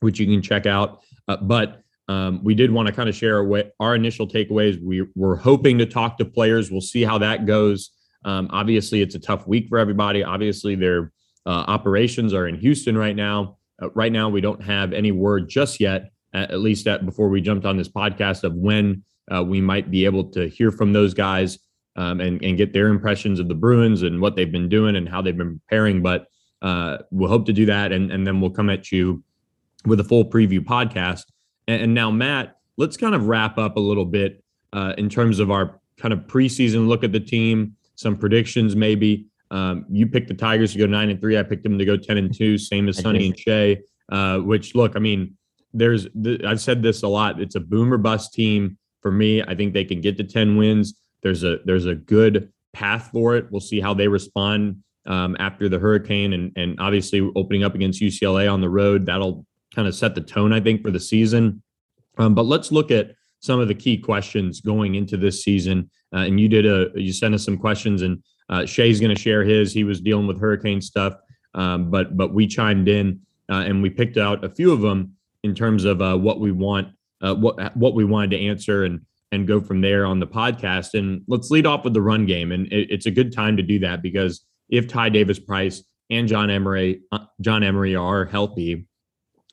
which 0.01 0.19
you 0.19 0.25
can 0.25 0.41
check 0.41 0.65
out. 0.65 1.01
Uh, 1.27 1.37
but 1.37 1.81
um, 2.07 2.43
we 2.43 2.53
did 2.53 2.71
want 2.71 2.87
to 2.87 2.93
kind 2.93 3.07
of 3.07 3.15
share 3.15 3.37
our, 3.37 3.63
our 3.79 3.95
initial 3.95 4.27
takeaways. 4.27 4.81
We 4.83 5.07
were 5.15 5.37
hoping 5.37 5.77
to 5.77 5.85
talk 5.85 6.17
to 6.17 6.25
players. 6.25 6.69
We'll 6.69 6.81
see 6.81 7.03
how 7.03 7.17
that 7.19 7.45
goes. 7.45 7.91
Um, 8.25 8.49
obviously, 8.51 9.01
it's 9.01 9.15
a 9.15 9.19
tough 9.19 9.47
week 9.47 9.67
for 9.69 9.77
everybody. 9.77 10.23
Obviously, 10.23 10.75
their 10.75 11.11
uh, 11.45 11.63
operations 11.67 12.33
are 12.33 12.47
in 12.47 12.55
Houston 12.55 12.97
right 12.97 13.15
now. 13.15 13.57
Uh, 13.81 13.89
right 13.91 14.11
now, 14.11 14.29
we 14.29 14.41
don't 14.41 14.61
have 14.61 14.93
any 14.93 15.11
word 15.11 15.49
just 15.49 15.79
yet, 15.79 16.11
at, 16.33 16.51
at 16.51 16.59
least 16.59 16.85
at, 16.87 17.05
before 17.05 17.29
we 17.29 17.41
jumped 17.41 17.65
on 17.65 17.77
this 17.77 17.89
podcast, 17.89 18.43
of 18.43 18.53
when 18.53 19.03
uh, 19.33 19.43
we 19.43 19.61
might 19.61 19.89
be 19.89 20.05
able 20.05 20.25
to 20.31 20.49
hear 20.49 20.71
from 20.71 20.93
those 20.93 21.13
guys 21.13 21.57
um, 21.95 22.19
and, 22.19 22.43
and 22.43 22.57
get 22.57 22.73
their 22.73 22.87
impressions 22.87 23.39
of 23.39 23.47
the 23.47 23.55
Bruins 23.55 24.03
and 24.03 24.21
what 24.21 24.35
they've 24.35 24.51
been 24.51 24.69
doing 24.69 24.95
and 24.95 25.07
how 25.07 25.21
they've 25.21 25.37
been 25.37 25.59
preparing. 25.59 26.01
But 26.01 26.27
uh, 26.61 26.97
we'll 27.09 27.29
hope 27.29 27.45
to 27.45 27.53
do 27.53 27.65
that. 27.67 27.91
And, 27.91 28.11
and 28.11 28.27
then 28.27 28.41
we'll 28.41 28.51
come 28.51 28.69
at 28.69 28.91
you 28.91 29.23
with 29.85 29.99
a 29.99 30.03
full 30.03 30.25
preview 30.25 30.59
podcast. 30.59 31.23
And, 31.67 31.83
and 31.83 31.93
now, 31.93 32.11
Matt, 32.11 32.57
let's 32.77 32.97
kind 32.97 33.15
of 33.15 33.27
wrap 33.27 33.57
up 33.57 33.77
a 33.77 33.79
little 33.79 34.05
bit 34.05 34.43
uh, 34.73 34.93
in 34.97 35.09
terms 35.09 35.39
of 35.39 35.51
our 35.51 35.79
kind 35.97 36.13
of 36.13 36.19
preseason 36.21 36.87
look 36.87 37.03
at 37.03 37.11
the 37.11 37.19
team, 37.19 37.75
some 37.95 38.17
predictions 38.17 38.75
maybe. 38.75 39.27
Um, 39.51 39.85
you 39.89 40.07
picked 40.07 40.29
the 40.29 40.33
Tigers 40.33 40.73
to 40.73 40.79
go 40.79 40.85
nine 40.85 41.09
and 41.09 41.19
three. 41.19 41.37
I 41.37 41.43
picked 41.43 41.63
them 41.63 41.77
to 41.77 41.85
go 41.85 41.97
ten 41.97 42.17
and 42.17 42.33
two, 42.33 42.57
same 42.57 42.87
as 42.87 42.99
Sonny 42.99 43.27
and 43.27 43.37
Shea. 43.37 43.81
Uh, 44.11 44.39
which 44.39 44.75
look, 44.75 44.95
I 44.95 44.99
mean, 44.99 45.37
there's 45.73 46.07
th- 46.21 46.43
I've 46.43 46.61
said 46.61 46.81
this 46.81 47.03
a 47.03 47.07
lot. 47.07 47.41
It's 47.41 47.55
a 47.55 47.59
boomer 47.59 47.97
bust 47.97 48.33
team 48.33 48.77
for 49.01 49.11
me. 49.11 49.41
I 49.41 49.55
think 49.55 49.73
they 49.73 49.85
can 49.85 50.01
get 50.01 50.17
to 50.17 50.23
ten 50.23 50.57
wins. 50.57 50.95
There's 51.21 51.43
a 51.43 51.59
there's 51.65 51.85
a 51.85 51.95
good 51.95 52.51
path 52.73 53.09
for 53.11 53.35
it. 53.35 53.51
We'll 53.51 53.61
see 53.61 53.79
how 53.79 53.93
they 53.93 54.07
respond 54.07 54.83
um, 55.05 55.35
after 55.39 55.69
the 55.69 55.79
hurricane, 55.79 56.33
and 56.33 56.51
and 56.55 56.79
obviously 56.79 57.29
opening 57.35 57.63
up 57.63 57.75
against 57.75 58.01
UCLA 58.01 58.51
on 58.51 58.61
the 58.61 58.69
road. 58.69 59.05
That'll 59.05 59.45
kind 59.75 59.87
of 59.87 59.95
set 59.95 60.15
the 60.15 60.21
tone, 60.21 60.53
I 60.53 60.59
think, 60.59 60.81
for 60.81 60.91
the 60.91 60.99
season. 60.99 61.61
Um, 62.17 62.35
but 62.35 62.45
let's 62.45 62.71
look 62.71 62.91
at 62.91 63.11
some 63.39 63.59
of 63.59 63.67
the 63.67 63.75
key 63.75 63.97
questions 63.97 64.61
going 64.61 64.95
into 64.95 65.17
this 65.17 65.43
season. 65.43 65.89
Uh, 66.13 66.19
and 66.19 66.39
you 66.39 66.47
did 66.47 66.65
a 66.65 66.89
you 66.95 67.13
sent 67.13 67.33
us 67.33 67.45
some 67.45 67.57
questions, 67.57 68.01
and 68.01 68.21
uh, 68.49 68.65
Shea's 68.65 68.99
going 68.99 69.15
to 69.15 69.21
share 69.21 69.43
his. 69.43 69.73
He 69.73 69.83
was 69.83 70.01
dealing 70.01 70.27
with 70.27 70.39
hurricane 70.39 70.81
stuff, 70.81 71.13
um, 71.53 71.89
but 71.89 72.17
but 72.17 72.33
we 72.33 72.47
chimed 72.47 72.89
in 72.89 73.21
uh, 73.49 73.63
and 73.65 73.81
we 73.81 73.89
picked 73.89 74.17
out 74.17 74.43
a 74.43 74.49
few 74.49 74.71
of 74.71 74.81
them 74.81 75.15
in 75.43 75.55
terms 75.55 75.85
of 75.85 76.01
uh, 76.01 76.15
what 76.17 76.39
we 76.39 76.51
want, 76.51 76.89
uh, 77.21 77.35
what 77.35 77.75
what 77.75 77.93
we 77.93 78.05
wanted 78.05 78.31
to 78.31 78.47
answer, 78.47 78.83
and 78.83 79.01
and 79.31 79.47
go 79.47 79.61
from 79.61 79.81
there 79.81 80.05
on 80.05 80.19
the 80.19 80.27
podcast. 80.27 80.93
And 80.93 81.21
let's 81.27 81.49
lead 81.49 81.65
off 81.65 81.83
with 81.83 81.93
the 81.93 82.01
run 82.01 82.25
game, 82.25 82.51
and 82.51 82.67
it, 82.71 82.91
it's 82.91 83.05
a 83.05 83.11
good 83.11 83.33
time 83.33 83.57
to 83.57 83.63
do 83.63 83.79
that 83.79 84.01
because 84.01 84.45
if 84.69 84.87
Ty 84.87 85.09
Davis 85.09 85.39
Price 85.39 85.83
and 86.09 86.27
John 86.27 86.49
Emery 86.49 87.01
uh, 87.11 87.25
John 87.41 87.63
Emery 87.63 87.95
are 87.95 88.25
healthy, 88.25 88.85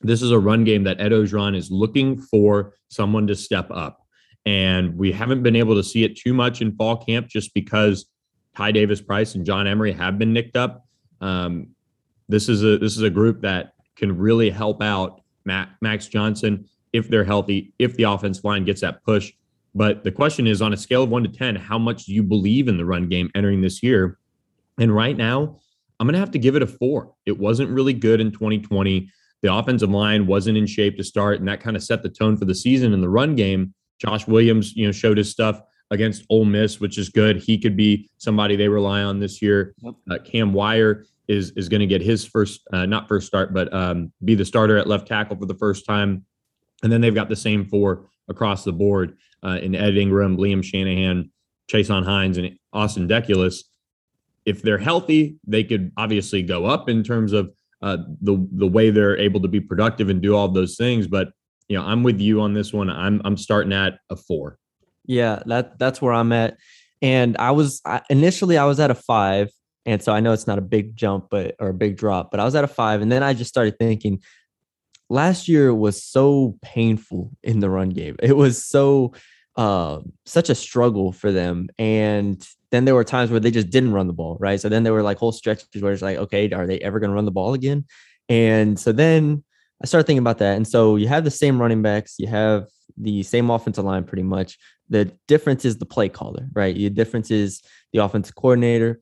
this 0.01 0.21
is 0.21 0.31
a 0.31 0.39
run 0.39 0.63
game 0.63 0.83
that 0.83 0.99
Ed 0.99 1.11
Orgeron 1.11 1.55
is 1.55 1.69
looking 1.71 2.19
for 2.19 2.73
someone 2.87 3.27
to 3.27 3.35
step 3.35 3.69
up. 3.71 4.05
And 4.45 4.97
we 4.97 5.11
haven't 5.11 5.43
been 5.43 5.55
able 5.55 5.75
to 5.75 5.83
see 5.83 6.03
it 6.03 6.15
too 6.15 6.33
much 6.33 6.61
in 6.61 6.75
fall 6.75 6.97
camp 6.97 7.27
just 7.27 7.53
because 7.53 8.05
Ty 8.55 8.71
Davis 8.71 9.01
Price 9.01 9.35
and 9.35 9.45
John 9.45 9.67
Emery 9.67 9.91
have 9.91 10.17
been 10.17 10.33
nicked 10.33 10.55
up. 10.55 10.85
Um, 11.21 11.69
this 12.29 12.47
is 12.47 12.63
a 12.63 12.77
this 12.77 12.95
is 12.95 13.03
a 13.03 13.09
group 13.09 13.41
that 13.41 13.73
can 13.95 14.17
really 14.17 14.49
help 14.49 14.81
out 14.81 15.21
Max 15.45 16.07
Johnson 16.07 16.65
if 16.93 17.09
they're 17.09 17.23
healthy, 17.23 17.73
if 17.79 17.95
the 17.95 18.03
offense 18.03 18.43
line 18.43 18.65
gets 18.65 18.81
that 18.81 19.03
push. 19.03 19.33
But 19.75 20.03
the 20.03 20.11
question 20.11 20.47
is 20.47 20.61
on 20.61 20.73
a 20.73 20.77
scale 20.77 21.03
of 21.03 21.09
one 21.09 21.23
to 21.23 21.29
10, 21.29 21.55
how 21.55 21.77
much 21.77 22.05
do 22.05 22.13
you 22.13 22.23
believe 22.23 22.67
in 22.67 22.77
the 22.77 22.85
run 22.85 23.07
game 23.07 23.29
entering 23.35 23.61
this 23.61 23.83
year? 23.83 24.17
And 24.79 24.93
right 24.93 25.15
now, 25.15 25.59
I'm 25.99 26.07
going 26.07 26.13
to 26.13 26.19
have 26.19 26.31
to 26.31 26.39
give 26.39 26.55
it 26.55 26.63
a 26.63 26.67
four. 26.67 27.13
It 27.25 27.37
wasn't 27.37 27.69
really 27.69 27.93
good 27.93 28.21
in 28.21 28.31
2020. 28.31 29.09
The 29.41 29.53
offensive 29.53 29.89
line 29.89 30.27
wasn't 30.27 30.57
in 30.57 30.65
shape 30.65 30.97
to 30.97 31.03
start, 31.03 31.39
and 31.39 31.47
that 31.47 31.61
kind 31.61 31.75
of 31.75 31.83
set 31.83 32.03
the 32.03 32.09
tone 32.09 32.37
for 32.37 32.45
the 32.45 32.55
season. 32.55 32.93
In 32.93 33.01
the 33.01 33.09
run 33.09 33.35
game, 33.35 33.73
Josh 33.99 34.27
Williams, 34.27 34.75
you 34.75 34.85
know, 34.85 34.91
showed 34.91 35.17
his 35.17 35.31
stuff 35.31 35.61
against 35.91 36.25
Ole 36.29 36.45
Miss, 36.45 36.79
which 36.79 36.97
is 36.97 37.09
good. 37.09 37.37
He 37.37 37.57
could 37.57 37.75
be 37.75 38.09
somebody 38.17 38.55
they 38.55 38.67
rely 38.67 39.01
on 39.01 39.19
this 39.19 39.41
year. 39.41 39.73
Uh, 40.09 40.17
Cam 40.23 40.53
Wire 40.53 41.05
is 41.27 41.51
is 41.51 41.69
going 41.69 41.79
to 41.81 41.87
get 41.87 42.01
his 42.01 42.25
first, 42.25 42.61
uh, 42.73 42.85
not 42.85 43.07
first 43.07 43.27
start, 43.27 43.53
but 43.53 43.73
um, 43.73 44.11
be 44.23 44.35
the 44.35 44.45
starter 44.45 44.77
at 44.77 44.87
left 44.87 45.07
tackle 45.07 45.37
for 45.37 45.45
the 45.45 45.55
first 45.55 45.85
time. 45.85 46.25
And 46.83 46.91
then 46.91 47.01
they've 47.01 47.15
got 47.15 47.29
the 47.29 47.35
same 47.35 47.65
four 47.65 48.09
across 48.27 48.63
the 48.63 48.71
board 48.71 49.17
uh, 49.43 49.59
in 49.61 49.75
Ed 49.75 49.97
Ingram, 49.97 50.37
Liam 50.37 50.63
Shanahan, 50.63 51.31
Chasen 51.69 52.05
Hines, 52.05 52.37
and 52.37 52.57
Austin 52.73 53.07
Deculus. 53.07 53.63
If 54.45 54.61
they're 54.61 54.77
healthy, 54.77 55.37
they 55.45 55.63
could 55.63 55.91
obviously 55.97 56.41
go 56.41 56.65
up 56.65 56.89
in 56.89 57.03
terms 57.03 57.33
of 57.33 57.51
uh, 57.81 57.97
the 58.21 58.47
the 58.51 58.67
way 58.67 58.89
they're 58.89 59.17
able 59.17 59.41
to 59.41 59.47
be 59.47 59.59
productive 59.59 60.09
and 60.09 60.21
do 60.21 60.35
all 60.35 60.47
those 60.47 60.75
things. 60.75 61.07
But 61.07 61.29
you 61.67 61.77
know, 61.77 61.85
I'm 61.85 62.03
with 62.03 62.19
you 62.19 62.41
on 62.41 62.53
this 62.53 62.73
one. 62.73 62.89
I'm 62.89 63.21
I'm 63.23 63.37
starting 63.37 63.73
at 63.73 63.99
a 64.09 64.15
four. 64.15 64.57
Yeah, 65.05 65.41
that 65.45 65.79
that's 65.79 66.01
where 66.01 66.13
I'm 66.13 66.31
at. 66.31 66.57
And 67.01 67.37
I 67.37 67.51
was 67.51 67.81
I, 67.85 68.01
initially 68.09 68.57
I 68.57 68.65
was 68.65 68.79
at 68.79 68.91
a 68.91 68.95
five, 68.95 69.49
and 69.85 70.03
so 70.03 70.13
I 70.13 70.19
know 70.19 70.33
it's 70.33 70.47
not 70.47 70.57
a 70.57 70.61
big 70.61 70.95
jump, 70.95 71.27
but 71.29 71.55
or 71.59 71.69
a 71.69 71.73
big 71.73 71.97
drop, 71.97 72.31
but 72.31 72.39
I 72.39 72.45
was 72.45 72.55
at 72.55 72.63
a 72.63 72.67
five, 72.67 73.01
and 73.01 73.11
then 73.11 73.23
I 73.23 73.33
just 73.33 73.49
started 73.49 73.77
thinking. 73.77 74.21
Last 75.11 75.47
year 75.47 75.73
was 75.73 76.03
so 76.03 76.55
painful 76.61 77.31
in 77.41 77.61
the 77.61 77.69
run 77.71 77.89
game. 77.89 78.15
It 78.21 78.37
was 78.37 78.63
so 78.63 79.13
uh, 79.55 80.01
such 80.27 80.51
a 80.51 80.55
struggle 80.55 81.11
for 81.11 81.31
them, 81.31 81.69
and 81.79 82.47
then 82.71 82.85
there 82.85 82.95
were 82.95 83.03
times 83.03 83.31
where 83.31 83.39
they 83.39 83.51
just 83.51 83.69
didn't 83.69 83.93
run 83.93 84.07
the 84.07 84.13
ball, 84.13 84.37
right? 84.39 84.59
So 84.59 84.69
then 84.69 84.83
there 84.83 84.93
were 84.93 85.03
like 85.03 85.17
whole 85.17 85.31
stretches 85.31 85.67
where 85.81 85.91
it's 85.91 86.01
like, 86.01 86.17
okay, 86.17 86.51
are 86.51 86.67
they 86.67 86.79
ever 86.79 86.99
going 86.99 87.09
to 87.09 87.15
run 87.15 87.25
the 87.25 87.31
ball 87.31 87.53
again? 87.53 87.85
And 88.27 88.79
so 88.79 88.91
then 88.91 89.43
I 89.81 89.87
started 89.87 90.05
thinking 90.05 90.19
about 90.19 90.37
that. 90.39 90.55
And 90.55 90.67
so 90.67 90.95
you 90.95 91.07
have 91.07 91.23
the 91.23 91.31
same 91.31 91.59
running 91.59 91.81
backs, 91.81 92.15
you 92.19 92.27
have 92.27 92.67
the 92.97 93.23
same 93.23 93.49
offensive 93.49 93.85
line 93.85 94.03
pretty 94.03 94.23
much. 94.23 94.57
The 94.89 95.11
difference 95.27 95.65
is 95.65 95.77
the 95.77 95.85
play 95.85 96.09
caller, 96.09 96.47
right? 96.53 96.75
The 96.75 96.89
difference 96.89 97.31
is 97.31 97.61
the 97.93 98.03
offensive 98.03 98.35
coordinator. 98.35 98.99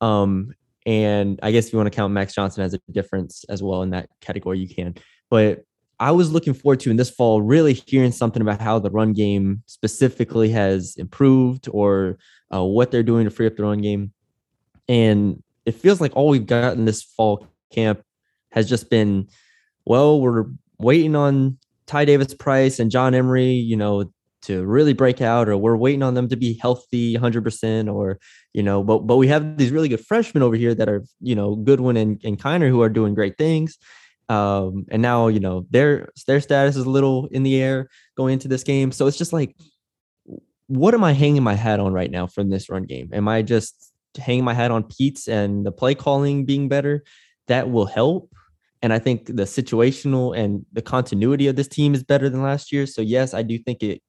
Um, 0.00 0.54
and 0.86 1.38
I 1.42 1.50
guess 1.50 1.66
if 1.66 1.72
you 1.72 1.78
want 1.78 1.92
to 1.92 1.96
count 1.96 2.12
Max 2.12 2.34
Johnson 2.34 2.62
as 2.62 2.74
a 2.74 2.80
difference 2.90 3.44
as 3.48 3.62
well 3.62 3.82
in 3.82 3.90
that 3.90 4.08
category, 4.20 4.58
you 4.58 4.72
can. 4.72 4.94
But 5.30 5.64
I 6.00 6.12
was 6.12 6.30
looking 6.30 6.54
forward 6.54 6.80
to 6.80 6.90
in 6.90 6.96
this 6.96 7.10
fall 7.10 7.42
really 7.42 7.74
hearing 7.74 8.12
something 8.12 8.40
about 8.40 8.60
how 8.60 8.78
the 8.78 8.90
run 8.90 9.12
game 9.12 9.62
specifically 9.66 10.50
has 10.50 10.94
improved 10.96 11.68
or 11.72 12.18
uh, 12.52 12.64
what 12.64 12.90
they're 12.90 13.02
doing 13.02 13.24
to 13.24 13.30
free 13.30 13.46
up 13.46 13.56
the 13.56 13.62
run 13.62 13.80
game. 13.80 14.12
And 14.88 15.42
it 15.66 15.72
feels 15.72 16.00
like 16.00 16.16
all 16.16 16.28
we've 16.28 16.46
gotten 16.46 16.84
this 16.84 17.02
fall 17.02 17.46
camp 17.70 18.02
has 18.50 18.68
just 18.68 18.88
been, 18.88 19.28
well, 19.84 20.20
we're 20.20 20.46
waiting 20.78 21.14
on 21.14 21.58
Ty 21.86 22.06
Davis 22.06 22.34
Price 22.34 22.78
and 22.78 22.90
John 22.90 23.14
Emery, 23.14 23.52
you 23.52 23.76
know, 23.76 24.10
to 24.42 24.64
really 24.64 24.92
break 24.92 25.20
out, 25.20 25.48
or 25.48 25.56
we're 25.56 25.76
waiting 25.76 26.02
on 26.02 26.14
them 26.14 26.28
to 26.28 26.36
be 26.36 26.54
healthy 26.54 27.16
100%, 27.16 27.92
or, 27.92 28.18
you 28.54 28.62
know, 28.62 28.82
but 28.82 29.00
but 29.00 29.16
we 29.16 29.26
have 29.28 29.58
these 29.58 29.72
really 29.72 29.88
good 29.88 30.04
freshmen 30.04 30.42
over 30.42 30.56
here 30.56 30.74
that 30.74 30.88
are, 30.88 31.04
you 31.20 31.34
know, 31.34 31.56
Goodwin 31.56 31.96
and, 31.96 32.20
and 32.24 32.38
Kiner 32.40 32.68
who 32.68 32.80
are 32.80 32.88
doing 32.88 33.14
great 33.14 33.36
things. 33.36 33.78
Um, 34.28 34.86
and 34.90 35.02
now, 35.02 35.28
you 35.28 35.40
know, 35.40 35.66
their 35.70 36.10
their 36.26 36.40
status 36.40 36.76
is 36.76 36.84
a 36.84 36.90
little 36.90 37.28
in 37.30 37.42
the 37.42 37.60
air 37.60 37.88
going 38.16 38.34
into 38.34 38.48
this 38.48 38.62
game. 38.62 38.92
So 38.92 39.06
it's 39.06 39.18
just 39.18 39.32
like, 39.32 39.56
what 40.68 40.94
am 40.94 41.02
I 41.02 41.12
hanging 41.12 41.42
my 41.42 41.54
hat 41.54 41.80
on 41.80 41.92
right 41.92 42.10
now 42.10 42.26
from 42.26 42.50
this 42.50 42.68
run 42.68 42.84
game? 42.84 43.10
Am 43.12 43.26
I 43.26 43.42
just 43.42 43.92
hanging 44.16 44.44
my 44.44 44.54
hat 44.54 44.70
on 44.70 44.84
Peetz 44.84 45.26
and 45.26 45.66
the 45.66 45.72
play 45.72 45.94
calling 45.94 46.44
being 46.44 46.68
better? 46.68 47.04
That 47.48 47.70
will 47.70 47.86
help. 47.86 48.30
And 48.82 48.92
I 48.92 48.98
think 48.98 49.26
the 49.26 49.44
situational 49.44 50.36
and 50.36 50.64
the 50.72 50.82
continuity 50.82 51.48
of 51.48 51.56
this 51.56 51.68
team 51.68 51.94
is 51.94 52.04
better 52.04 52.28
than 52.28 52.42
last 52.42 52.70
year. 52.70 52.86
So 52.86 53.02
yes, 53.02 53.34
I 53.34 53.42
do 53.42 53.58
think 53.58 53.82
it 53.82 54.02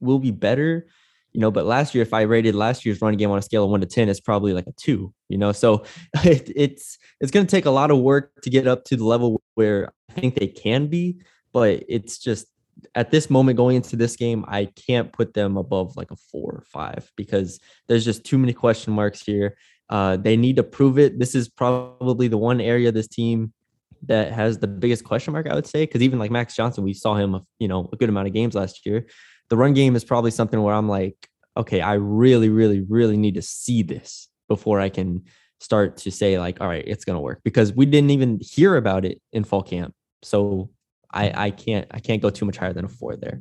will 0.00 0.18
be 0.18 0.30
better. 0.30 0.86
You 1.32 1.40
know, 1.40 1.50
but 1.50 1.66
last 1.66 1.94
year, 1.94 2.02
if 2.02 2.14
I 2.14 2.22
rated 2.22 2.54
last 2.54 2.84
year's 2.84 3.00
run 3.00 3.16
game 3.16 3.30
on 3.30 3.38
a 3.38 3.42
scale 3.42 3.64
of 3.64 3.70
one 3.70 3.80
to 3.80 3.86
ten, 3.86 4.08
it's 4.08 4.20
probably 4.20 4.52
like 4.52 4.66
a 4.66 4.72
two. 4.72 5.12
You 5.28 5.38
know, 5.38 5.52
so 5.52 5.84
it, 6.24 6.50
it's 6.54 6.98
it's 7.20 7.30
going 7.30 7.46
to 7.46 7.50
take 7.50 7.66
a 7.66 7.70
lot 7.70 7.90
of 7.90 7.98
work 7.98 8.32
to 8.42 8.50
get 8.50 8.66
up 8.66 8.84
to 8.86 8.96
the 8.96 9.04
level 9.04 9.42
where 9.54 9.92
I 10.10 10.20
think 10.20 10.36
they 10.36 10.46
can 10.46 10.86
be. 10.86 11.20
But 11.52 11.84
it's 11.88 12.18
just 12.18 12.46
at 12.94 13.10
this 13.10 13.30
moment 13.30 13.56
going 13.56 13.76
into 13.76 13.96
this 13.96 14.16
game, 14.16 14.44
I 14.48 14.66
can't 14.66 15.12
put 15.12 15.34
them 15.34 15.56
above 15.56 15.96
like 15.96 16.10
a 16.10 16.16
four 16.16 16.52
or 16.52 16.64
five 16.66 17.10
because 17.16 17.60
there's 17.86 18.04
just 18.04 18.24
too 18.24 18.38
many 18.38 18.52
question 18.52 18.92
marks 18.92 19.22
here. 19.22 19.56
Uh, 19.88 20.16
they 20.16 20.36
need 20.36 20.56
to 20.56 20.62
prove 20.62 20.98
it. 20.98 21.18
This 21.18 21.34
is 21.34 21.48
probably 21.48 22.28
the 22.28 22.38
one 22.38 22.60
area 22.60 22.92
this 22.92 23.08
team 23.08 23.52
that 24.06 24.32
has 24.32 24.58
the 24.58 24.66
biggest 24.66 25.04
question 25.04 25.32
mark, 25.32 25.48
I 25.48 25.54
would 25.54 25.66
say, 25.66 25.84
because 25.84 26.02
even 26.02 26.18
like 26.18 26.30
Max 26.30 26.54
Johnson, 26.54 26.84
we 26.84 26.94
saw 26.94 27.14
him, 27.14 27.40
you 27.58 27.68
know, 27.68 27.88
a 27.92 27.96
good 27.96 28.08
amount 28.08 28.28
of 28.28 28.34
games 28.34 28.54
last 28.54 28.86
year. 28.86 29.06
The 29.48 29.56
run 29.56 29.74
game 29.74 29.96
is 29.96 30.04
probably 30.04 30.30
something 30.30 30.60
where 30.60 30.74
I'm 30.74 30.88
like, 30.88 31.16
okay, 31.56 31.80
I 31.80 31.94
really, 31.94 32.48
really, 32.48 32.80
really 32.80 33.16
need 33.16 33.34
to 33.34 33.42
see 33.42 33.82
this 33.82 34.28
before 34.46 34.78
I 34.80 34.88
can 34.88 35.24
start 35.60 35.96
to 35.98 36.10
say 36.10 36.38
like, 36.38 36.60
all 36.60 36.68
right, 36.68 36.84
it's 36.86 37.04
gonna 37.04 37.20
work 37.20 37.40
because 37.42 37.72
we 37.72 37.86
didn't 37.86 38.10
even 38.10 38.38
hear 38.40 38.76
about 38.76 39.04
it 39.04 39.20
in 39.32 39.42
fall 39.42 39.62
camp. 39.62 39.94
So 40.22 40.70
I 41.12 41.46
I 41.46 41.50
can't 41.50 41.86
I 41.90 42.00
can't 42.00 42.22
go 42.22 42.30
too 42.30 42.44
much 42.44 42.56
higher 42.56 42.72
than 42.72 42.84
a 42.84 42.88
four 42.88 43.16
there. 43.16 43.40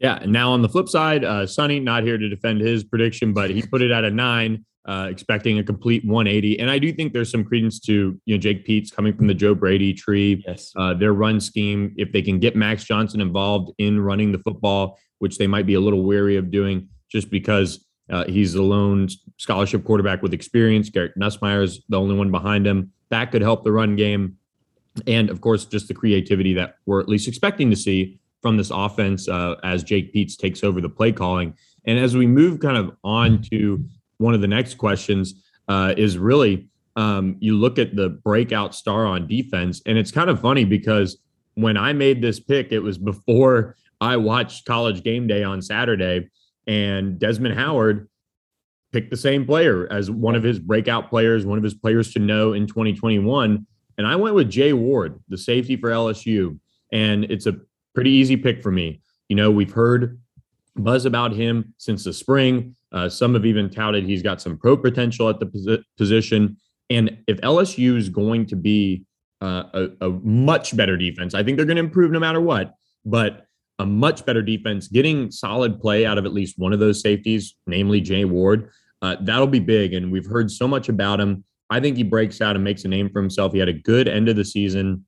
Yeah. 0.00 0.18
And 0.22 0.32
now 0.32 0.52
on 0.52 0.62
the 0.62 0.68
flip 0.68 0.88
side, 0.88 1.24
uh, 1.24 1.46
Sonny 1.46 1.80
not 1.80 2.04
here 2.04 2.18
to 2.18 2.28
defend 2.28 2.60
his 2.60 2.84
prediction, 2.84 3.32
but 3.32 3.50
he 3.50 3.62
put 3.62 3.82
it 3.82 3.90
at 3.90 4.04
a 4.04 4.10
nine, 4.10 4.64
uh, 4.86 5.08
expecting 5.10 5.58
a 5.58 5.64
complete 5.64 6.04
180. 6.04 6.60
And 6.60 6.70
I 6.70 6.78
do 6.78 6.92
think 6.92 7.12
there's 7.12 7.30
some 7.30 7.44
credence 7.44 7.80
to 7.80 8.18
you 8.24 8.34
know 8.34 8.38
Jake 8.38 8.64
Peetz 8.66 8.94
coming 8.94 9.16
from 9.16 9.26
the 9.26 9.34
Joe 9.34 9.54
Brady 9.54 9.92
tree. 9.92 10.42
Yes. 10.46 10.72
Uh, 10.76 10.94
their 10.94 11.12
run 11.12 11.40
scheme, 11.40 11.94
if 11.96 12.12
they 12.12 12.22
can 12.22 12.38
get 12.38 12.54
Max 12.54 12.84
Johnson 12.84 13.20
involved 13.20 13.72
in 13.78 14.00
running 14.00 14.32
the 14.32 14.38
football, 14.38 14.98
which 15.18 15.38
they 15.38 15.46
might 15.46 15.66
be 15.66 15.74
a 15.74 15.80
little 15.80 16.04
weary 16.04 16.36
of 16.36 16.50
doing, 16.50 16.88
just 17.10 17.30
because 17.30 17.84
uh, 18.10 18.24
he's 18.24 18.52
the 18.52 18.62
lone 18.62 19.08
scholarship 19.36 19.84
quarterback 19.84 20.22
with 20.22 20.32
experience. 20.32 20.90
Garrett 20.90 21.18
Nussmeier 21.18 21.62
is 21.62 21.82
the 21.88 21.98
only 21.98 22.14
one 22.14 22.30
behind 22.30 22.66
him. 22.66 22.92
That 23.10 23.32
could 23.32 23.42
help 23.42 23.64
the 23.64 23.72
run 23.72 23.96
game. 23.96 24.36
And 25.06 25.30
of 25.30 25.40
course, 25.40 25.64
just 25.64 25.88
the 25.88 25.94
creativity 25.94 26.54
that 26.54 26.76
we're 26.86 27.00
at 27.00 27.08
least 27.08 27.28
expecting 27.28 27.70
to 27.70 27.76
see 27.76 28.20
from 28.42 28.56
this 28.56 28.70
offense 28.70 29.28
uh, 29.28 29.56
as 29.64 29.82
Jake 29.82 30.14
Peetz 30.14 30.36
takes 30.36 30.62
over 30.62 30.80
the 30.80 30.88
play 30.88 31.12
calling. 31.12 31.54
And 31.84 31.98
as 31.98 32.16
we 32.16 32.26
move 32.26 32.60
kind 32.60 32.76
of 32.76 32.96
on 33.02 33.42
to 33.50 33.84
one 34.18 34.34
of 34.34 34.40
the 34.40 34.48
next 34.48 34.74
questions, 34.74 35.34
uh, 35.68 35.94
is 35.96 36.18
really 36.18 36.68
um, 36.96 37.36
you 37.40 37.54
look 37.54 37.78
at 37.78 37.94
the 37.94 38.08
breakout 38.08 38.74
star 38.74 39.06
on 39.06 39.28
defense, 39.28 39.80
and 39.86 39.96
it's 39.96 40.10
kind 40.10 40.28
of 40.28 40.40
funny 40.40 40.64
because 40.64 41.18
when 41.54 41.76
I 41.76 41.92
made 41.92 42.22
this 42.22 42.40
pick, 42.40 42.72
it 42.72 42.80
was 42.80 42.98
before 42.98 43.76
I 44.00 44.16
watched 44.16 44.64
College 44.64 45.02
Game 45.04 45.26
Day 45.26 45.44
on 45.44 45.62
Saturday, 45.62 46.28
and 46.66 47.18
Desmond 47.18 47.54
Howard 47.54 48.08
picked 48.92 49.10
the 49.10 49.16
same 49.16 49.44
player 49.44 49.86
as 49.92 50.10
one 50.10 50.34
of 50.34 50.42
his 50.42 50.58
breakout 50.58 51.10
players, 51.10 51.44
one 51.44 51.58
of 51.58 51.64
his 51.64 51.74
players 51.74 52.12
to 52.14 52.18
know 52.18 52.52
in 52.52 52.66
2021. 52.66 53.66
And 53.98 54.06
I 54.06 54.16
went 54.16 54.34
with 54.34 54.48
Jay 54.48 54.72
Ward, 54.72 55.20
the 55.28 55.36
safety 55.36 55.76
for 55.76 55.90
LSU. 55.90 56.58
And 56.92 57.24
it's 57.24 57.46
a 57.46 57.56
pretty 57.94 58.10
easy 58.10 58.36
pick 58.36 58.62
for 58.62 58.70
me. 58.70 59.02
You 59.28 59.36
know, 59.36 59.50
we've 59.50 59.72
heard 59.72 60.18
buzz 60.76 61.04
about 61.04 61.32
him 61.32 61.74
since 61.76 62.04
the 62.04 62.12
spring. 62.12 62.76
Uh, 62.92 63.08
some 63.08 63.34
have 63.34 63.44
even 63.44 63.68
touted 63.68 64.04
he's 64.04 64.22
got 64.22 64.40
some 64.40 64.56
pro 64.56 64.76
potential 64.76 65.28
at 65.28 65.40
the 65.40 65.46
posi- 65.46 65.82
position. 65.98 66.56
And 66.88 67.18
if 67.26 67.38
LSU 67.42 67.98
is 67.98 68.08
going 68.08 68.46
to 68.46 68.56
be 68.56 69.04
uh, 69.42 69.64
a, 69.74 69.88
a 70.00 70.08
much 70.08 70.74
better 70.74 70.96
defense, 70.96 71.34
I 71.34 71.42
think 71.42 71.56
they're 71.56 71.66
going 71.66 71.76
to 71.76 71.82
improve 71.82 72.10
no 72.10 72.20
matter 72.20 72.40
what. 72.40 72.74
But 73.04 73.46
a 73.78 73.86
much 73.86 74.24
better 74.24 74.42
defense, 74.42 74.88
getting 74.88 75.30
solid 75.30 75.80
play 75.80 76.04
out 76.06 76.18
of 76.18 76.24
at 76.24 76.32
least 76.32 76.58
one 76.58 76.72
of 76.72 76.80
those 76.80 77.00
safeties, 77.00 77.54
namely 77.66 78.00
Jay 78.00 78.24
Ward, 78.24 78.70
uh, 79.02 79.16
that'll 79.20 79.46
be 79.46 79.60
big. 79.60 79.94
And 79.94 80.10
we've 80.10 80.26
heard 80.26 80.50
so 80.50 80.66
much 80.66 80.88
about 80.88 81.20
him. 81.20 81.44
I 81.70 81.80
think 81.80 81.96
he 81.96 82.02
breaks 82.02 82.40
out 82.40 82.56
and 82.56 82.64
makes 82.64 82.84
a 82.84 82.88
name 82.88 83.10
for 83.10 83.20
himself. 83.20 83.52
He 83.52 83.58
had 83.58 83.68
a 83.68 83.74
good 83.74 84.08
end 84.08 84.28
of 84.28 84.36
the 84.36 84.44
season. 84.44 85.04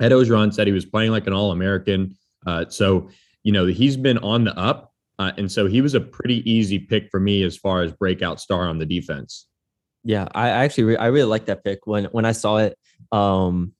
Ed 0.00 0.12
Orgeron 0.12 0.52
said 0.52 0.66
he 0.66 0.72
was 0.72 0.86
playing 0.86 1.12
like 1.12 1.26
an 1.26 1.32
All 1.32 1.52
American. 1.52 2.16
Uh, 2.46 2.64
so, 2.68 3.08
you 3.42 3.52
know, 3.52 3.66
he's 3.66 3.96
been 3.96 4.18
on 4.18 4.44
the 4.44 4.56
up. 4.58 4.92
Uh, 5.18 5.32
and 5.36 5.52
so 5.52 5.66
he 5.66 5.82
was 5.82 5.94
a 5.94 6.00
pretty 6.00 6.50
easy 6.50 6.78
pick 6.78 7.10
for 7.10 7.20
me 7.20 7.42
as 7.42 7.56
far 7.56 7.82
as 7.82 7.92
breakout 7.92 8.40
star 8.40 8.68
on 8.68 8.78
the 8.78 8.86
defense. 8.86 9.46
Yeah, 10.02 10.26
I 10.34 10.48
actually 10.48 10.84
re- 10.84 10.96
I 10.96 11.06
really 11.06 11.28
like 11.28 11.44
that 11.46 11.62
pick 11.62 11.86
when 11.86 12.06
when 12.06 12.24
I 12.24 12.32
saw 12.32 12.56
it. 12.56 12.78
Um, 13.12 13.74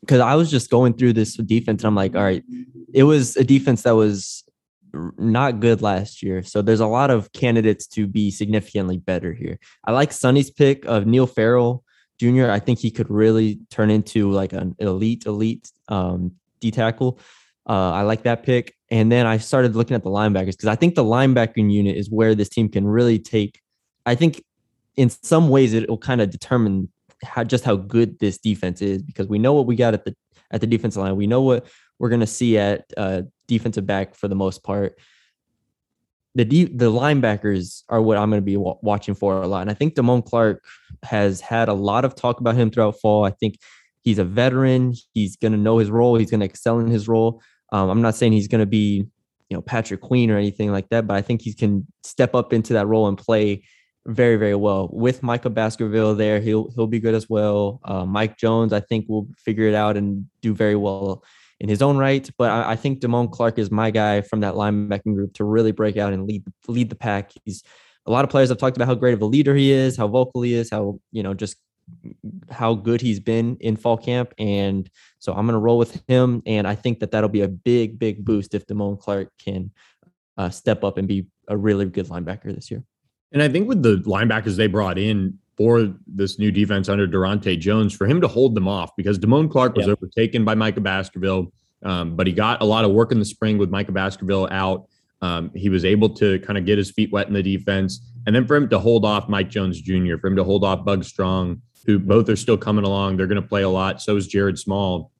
because 0.00 0.18
I 0.18 0.34
was 0.34 0.50
just 0.50 0.68
going 0.68 0.94
through 0.94 1.12
this 1.12 1.36
defense 1.36 1.82
and 1.82 1.86
I'm 1.86 1.94
like, 1.94 2.16
all 2.16 2.22
right, 2.24 2.42
it 2.92 3.04
was 3.04 3.36
a 3.36 3.44
defense 3.44 3.82
that 3.82 3.94
was 3.94 4.42
not 5.18 5.60
good 5.60 5.82
last 5.82 6.22
year. 6.22 6.42
So 6.42 6.62
there's 6.62 6.80
a 6.80 6.86
lot 6.86 7.10
of 7.10 7.32
candidates 7.32 7.86
to 7.88 8.06
be 8.06 8.30
significantly 8.30 8.98
better 8.98 9.32
here. 9.32 9.58
I 9.84 9.92
like 9.92 10.12
Sonny's 10.12 10.50
pick 10.50 10.84
of 10.84 11.06
Neil 11.06 11.26
Farrell 11.26 11.84
Jr. 12.20 12.50
I 12.50 12.60
think 12.60 12.78
he 12.78 12.90
could 12.90 13.10
really 13.10 13.58
turn 13.70 13.90
into 13.90 14.30
like 14.30 14.52
an 14.52 14.76
elite, 14.78 15.26
elite 15.26 15.70
um, 15.88 16.32
D 16.60 16.70
tackle. 16.70 17.18
Uh, 17.68 17.92
I 17.92 18.02
like 18.02 18.22
that 18.24 18.44
pick. 18.44 18.74
And 18.90 19.10
then 19.10 19.26
I 19.26 19.38
started 19.38 19.74
looking 19.74 19.94
at 19.94 20.02
the 20.02 20.10
linebackers 20.10 20.52
because 20.52 20.66
I 20.66 20.76
think 20.76 20.94
the 20.94 21.04
linebacking 21.04 21.72
unit 21.72 21.96
is 21.96 22.10
where 22.10 22.34
this 22.34 22.48
team 22.48 22.68
can 22.68 22.86
really 22.86 23.18
take. 23.18 23.60
I 24.04 24.14
think 24.14 24.42
in 24.96 25.08
some 25.08 25.48
ways 25.48 25.72
it 25.72 25.88
will 25.88 25.98
kind 25.98 26.20
of 26.20 26.30
determine 26.30 26.92
how 27.24 27.44
just 27.44 27.64
how 27.64 27.76
good 27.76 28.18
this 28.18 28.38
defense 28.38 28.82
is 28.82 29.02
because 29.02 29.28
we 29.28 29.38
know 29.38 29.52
what 29.52 29.66
we 29.66 29.76
got 29.76 29.94
at 29.94 30.04
the 30.04 30.14
at 30.50 30.60
the 30.60 30.66
defensive 30.66 31.02
line. 31.02 31.16
We 31.16 31.26
know 31.26 31.40
what 31.42 31.66
we're 31.98 32.08
going 32.08 32.20
to 32.20 32.26
see 32.26 32.58
at 32.58 32.84
uh, 32.96 33.22
defensive 33.52 33.86
back 33.86 34.14
for 34.14 34.28
the 34.28 34.34
most 34.34 34.62
part. 34.62 34.98
The 36.34 36.44
the 36.44 36.90
linebackers 36.90 37.82
are 37.90 38.00
what 38.00 38.16
I'm 38.16 38.30
going 38.30 38.40
to 38.40 38.44
be 38.44 38.54
w- 38.54 38.78
watching 38.80 39.14
for 39.14 39.42
a 39.42 39.46
lot, 39.46 39.60
and 39.60 39.70
I 39.70 39.74
think 39.74 39.94
Damone 39.94 40.24
Clark 40.24 40.64
has 41.02 41.42
had 41.42 41.68
a 41.68 41.74
lot 41.74 42.06
of 42.06 42.14
talk 42.14 42.40
about 42.40 42.54
him 42.54 42.70
throughout 42.70 42.98
fall. 43.00 43.24
I 43.24 43.30
think 43.30 43.58
he's 44.00 44.18
a 44.18 44.24
veteran. 44.24 44.94
He's 45.12 45.36
going 45.36 45.52
to 45.52 45.58
know 45.58 45.76
his 45.76 45.90
role. 45.90 46.16
He's 46.16 46.30
going 46.30 46.40
to 46.40 46.46
excel 46.46 46.78
in 46.80 46.86
his 46.86 47.06
role. 47.06 47.42
Um, 47.70 47.90
I'm 47.90 48.00
not 48.00 48.14
saying 48.14 48.32
he's 48.32 48.48
going 48.48 48.60
to 48.60 48.66
be, 48.66 49.04
you 49.50 49.56
know, 49.56 49.60
Patrick 49.60 50.00
Queen 50.00 50.30
or 50.30 50.38
anything 50.38 50.72
like 50.72 50.88
that, 50.88 51.06
but 51.06 51.16
I 51.16 51.22
think 51.22 51.42
he 51.42 51.52
can 51.52 51.86
step 52.02 52.34
up 52.34 52.54
into 52.54 52.72
that 52.72 52.86
role 52.86 53.08
and 53.08 53.18
play 53.18 53.64
very, 54.06 54.36
very 54.36 54.54
well. 54.54 54.88
With 54.90 55.22
Micah 55.22 55.50
Baskerville 55.50 56.14
there, 56.14 56.40
he'll 56.40 56.70
he'll 56.74 56.86
be 56.86 57.00
good 57.00 57.14
as 57.14 57.28
well. 57.28 57.80
Uh, 57.84 58.04
Mike 58.06 58.38
Jones, 58.38 58.72
I 58.72 58.80
think, 58.80 59.06
will 59.08 59.28
figure 59.36 59.68
it 59.68 59.74
out 59.74 59.96
and 59.96 60.26
do 60.40 60.54
very 60.54 60.76
well 60.76 61.22
in 61.62 61.68
his 61.68 61.80
own 61.80 61.96
right. 61.96 62.28
But 62.36 62.50
I, 62.50 62.72
I 62.72 62.76
think 62.76 63.00
Damone 63.00 63.32
Clark 63.32 63.58
is 63.58 63.70
my 63.70 63.90
guy 63.90 64.20
from 64.20 64.40
that 64.40 64.54
linebacking 64.54 65.14
group 65.14 65.32
to 65.34 65.44
really 65.44 65.72
break 65.72 65.96
out 65.96 66.12
and 66.12 66.26
lead 66.26 66.44
lead 66.68 66.90
the 66.90 66.96
pack. 66.96 67.30
He's 67.44 67.62
a 68.04 68.10
lot 68.10 68.24
of 68.24 68.30
players 68.30 68.48
have 68.50 68.58
talked 68.58 68.76
about 68.76 68.88
how 68.88 68.94
great 68.94 69.14
of 69.14 69.22
a 69.22 69.26
leader 69.26 69.54
he 69.54 69.70
is, 69.70 69.96
how 69.96 70.08
vocal 70.08 70.42
he 70.42 70.52
is, 70.54 70.68
how 70.70 70.98
you 71.12 71.22
know 71.22 71.32
just 71.32 71.56
how 72.50 72.74
good 72.74 73.00
he's 73.00 73.20
been 73.20 73.56
in 73.60 73.76
fall 73.76 73.96
camp. 73.96 74.34
And 74.38 74.90
so 75.18 75.32
I'm 75.32 75.46
going 75.46 75.54
to 75.54 75.58
roll 75.58 75.78
with 75.78 76.02
him. 76.08 76.42
And 76.46 76.66
I 76.66 76.74
think 76.74 77.00
that 77.00 77.10
that'll 77.10 77.28
be 77.28 77.42
a 77.42 77.48
big, 77.48 77.98
big 77.98 78.24
boost 78.24 78.54
if 78.54 78.66
Damone 78.66 79.00
Clark 79.00 79.28
can 79.38 79.70
uh, 80.36 80.50
step 80.50 80.84
up 80.84 80.98
and 80.98 81.08
be 81.08 81.26
a 81.48 81.56
really 81.56 81.84
good 81.84 82.06
linebacker 82.06 82.54
this 82.54 82.70
year. 82.70 82.84
And 83.32 83.42
I 83.42 83.48
think 83.48 83.68
with 83.68 83.82
the 83.82 83.96
linebackers 84.06 84.56
they 84.56 84.66
brought 84.66 84.98
in 84.98 85.38
for 85.62 85.94
this 86.08 86.40
new 86.40 86.50
defense 86.50 86.88
under 86.88 87.06
Daronte 87.06 87.56
Jones, 87.56 87.94
for 87.94 88.08
him 88.08 88.20
to 88.20 88.26
hold 88.26 88.56
them 88.56 88.66
off 88.66 88.90
because 88.96 89.16
Damone 89.16 89.48
Clark 89.48 89.76
was 89.76 89.86
yeah. 89.86 89.92
overtaken 89.92 90.44
by 90.44 90.56
Micah 90.56 90.80
Baskerville, 90.80 91.52
um, 91.84 92.16
but 92.16 92.26
he 92.26 92.32
got 92.32 92.60
a 92.62 92.64
lot 92.64 92.84
of 92.84 92.90
work 92.90 93.12
in 93.12 93.20
the 93.20 93.24
spring 93.24 93.58
with 93.58 93.70
Micah 93.70 93.92
Baskerville 93.92 94.48
out. 94.50 94.88
Um, 95.20 95.52
he 95.54 95.68
was 95.68 95.84
able 95.84 96.08
to 96.16 96.40
kind 96.40 96.58
of 96.58 96.66
get 96.66 96.78
his 96.78 96.90
feet 96.90 97.12
wet 97.12 97.28
in 97.28 97.32
the 97.32 97.44
defense. 97.44 98.00
And 98.26 98.34
then 98.34 98.44
for 98.44 98.56
him 98.56 98.68
to 98.70 98.78
hold 98.80 99.04
off 99.04 99.28
Mike 99.28 99.50
Jones 99.50 99.80
Jr., 99.80 100.16
for 100.20 100.26
him 100.26 100.34
to 100.34 100.42
hold 100.42 100.64
off 100.64 100.84
Bug 100.84 101.04
Strong, 101.04 101.62
who 101.86 102.00
both 102.00 102.28
are 102.28 102.34
still 102.34 102.58
coming 102.58 102.84
along. 102.84 103.16
They're 103.16 103.28
going 103.28 103.40
to 103.40 103.48
play 103.48 103.62
a 103.62 103.68
lot. 103.68 104.02
So 104.02 104.16
is 104.16 104.26
Jared 104.26 104.58
Small. 104.58 105.12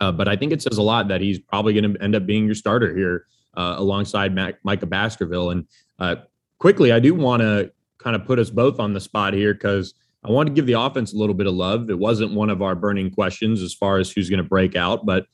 Uh, 0.00 0.10
but 0.10 0.26
I 0.26 0.34
think 0.34 0.50
it 0.50 0.62
says 0.62 0.78
a 0.78 0.82
lot 0.82 1.06
that 1.08 1.20
he's 1.20 1.38
probably 1.38 1.80
going 1.80 1.94
to 1.94 2.02
end 2.02 2.16
up 2.16 2.26
being 2.26 2.44
your 2.46 2.56
starter 2.56 2.92
here 2.92 3.26
uh, 3.56 3.76
alongside 3.78 4.34
Mac- 4.34 4.64
Micah 4.64 4.86
Baskerville. 4.86 5.50
And 5.50 5.68
uh, 6.00 6.16
quickly, 6.58 6.90
I 6.90 6.98
do 6.98 7.14
want 7.14 7.42
to 7.42 7.70
kind 7.98 8.16
of 8.16 8.24
put 8.24 8.38
us 8.38 8.50
both 8.50 8.78
on 8.78 8.92
the 8.92 9.00
spot 9.00 9.34
here 9.34 9.54
because 9.54 9.94
I 10.24 10.30
want 10.30 10.48
to 10.48 10.52
give 10.52 10.66
the 10.66 10.74
offense 10.74 11.12
a 11.12 11.16
little 11.16 11.34
bit 11.34 11.46
of 11.46 11.54
love. 11.54 11.88
It 11.90 11.98
wasn't 11.98 12.34
one 12.34 12.50
of 12.50 12.62
our 12.62 12.74
burning 12.74 13.10
questions 13.10 13.62
as 13.62 13.72
far 13.72 13.98
as 13.98 14.10
who's 14.10 14.28
going 14.28 14.42
to 14.42 14.48
break 14.48 14.74
out, 14.74 15.06
but 15.06 15.26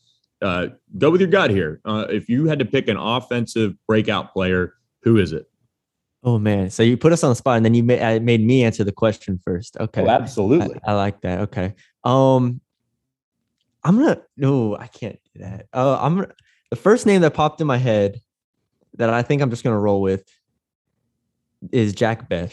uh, 0.42 0.68
go 0.98 1.11
with 1.11 1.20
your 1.20 1.31
gut 1.31 1.51
here. 1.51 1.81
Uh, 1.85 2.07
if 2.11 2.29
you 2.29 2.46
had 2.46 2.59
to 2.59 2.64
pick 2.64 2.88
an 2.88 2.96
offensive 2.96 3.75
breakout 3.87 4.33
player, 4.33 4.75
who 5.03 5.16
is 5.16 5.33
it? 5.33 5.46
Oh 6.25 6.38
man! 6.38 6.70
So 6.70 6.83
you 6.83 6.96
put 6.96 7.12
us 7.12 7.25
on 7.25 7.31
the 7.31 7.37
spot, 7.37 7.57
and 7.57 7.64
then 7.64 7.75
you 7.75 7.83
made, 7.83 8.01
uh, 8.01 8.20
made 8.20 8.44
me 8.44 8.62
answer 8.62 8.85
the 8.85 8.92
question 8.92 9.40
first. 9.44 9.77
Okay, 9.81 10.03
oh, 10.03 10.09
absolutely. 10.09 10.79
I, 10.85 10.92
I, 10.92 10.94
like 10.94 11.20
that. 11.22 11.40
Okay. 11.40 11.75
Um, 12.05 12.61
I'm 13.83 13.98
gonna. 13.98 14.20
No, 14.37 14.77
I 14.77 14.87
can't 14.87 15.18
do 15.35 15.40
that. 15.40 15.66
Uh, 15.72 15.98
I'm 16.01 16.27
the 16.70 16.77
first 16.77 17.07
name 17.07 17.22
that 17.22 17.35
popped 17.35 17.61
in 17.61 17.66
my 17.66 17.79
head 17.79 18.20
that 18.94 19.11
I 19.11 19.22
think 19.22 19.42
I'm 19.42 19.51
just 19.51 19.64
gonna 19.64 19.81
roll 19.81 20.01
with 20.01 20.25
is 21.70 21.94
Jack 21.94 22.29
Bech. 22.29 22.53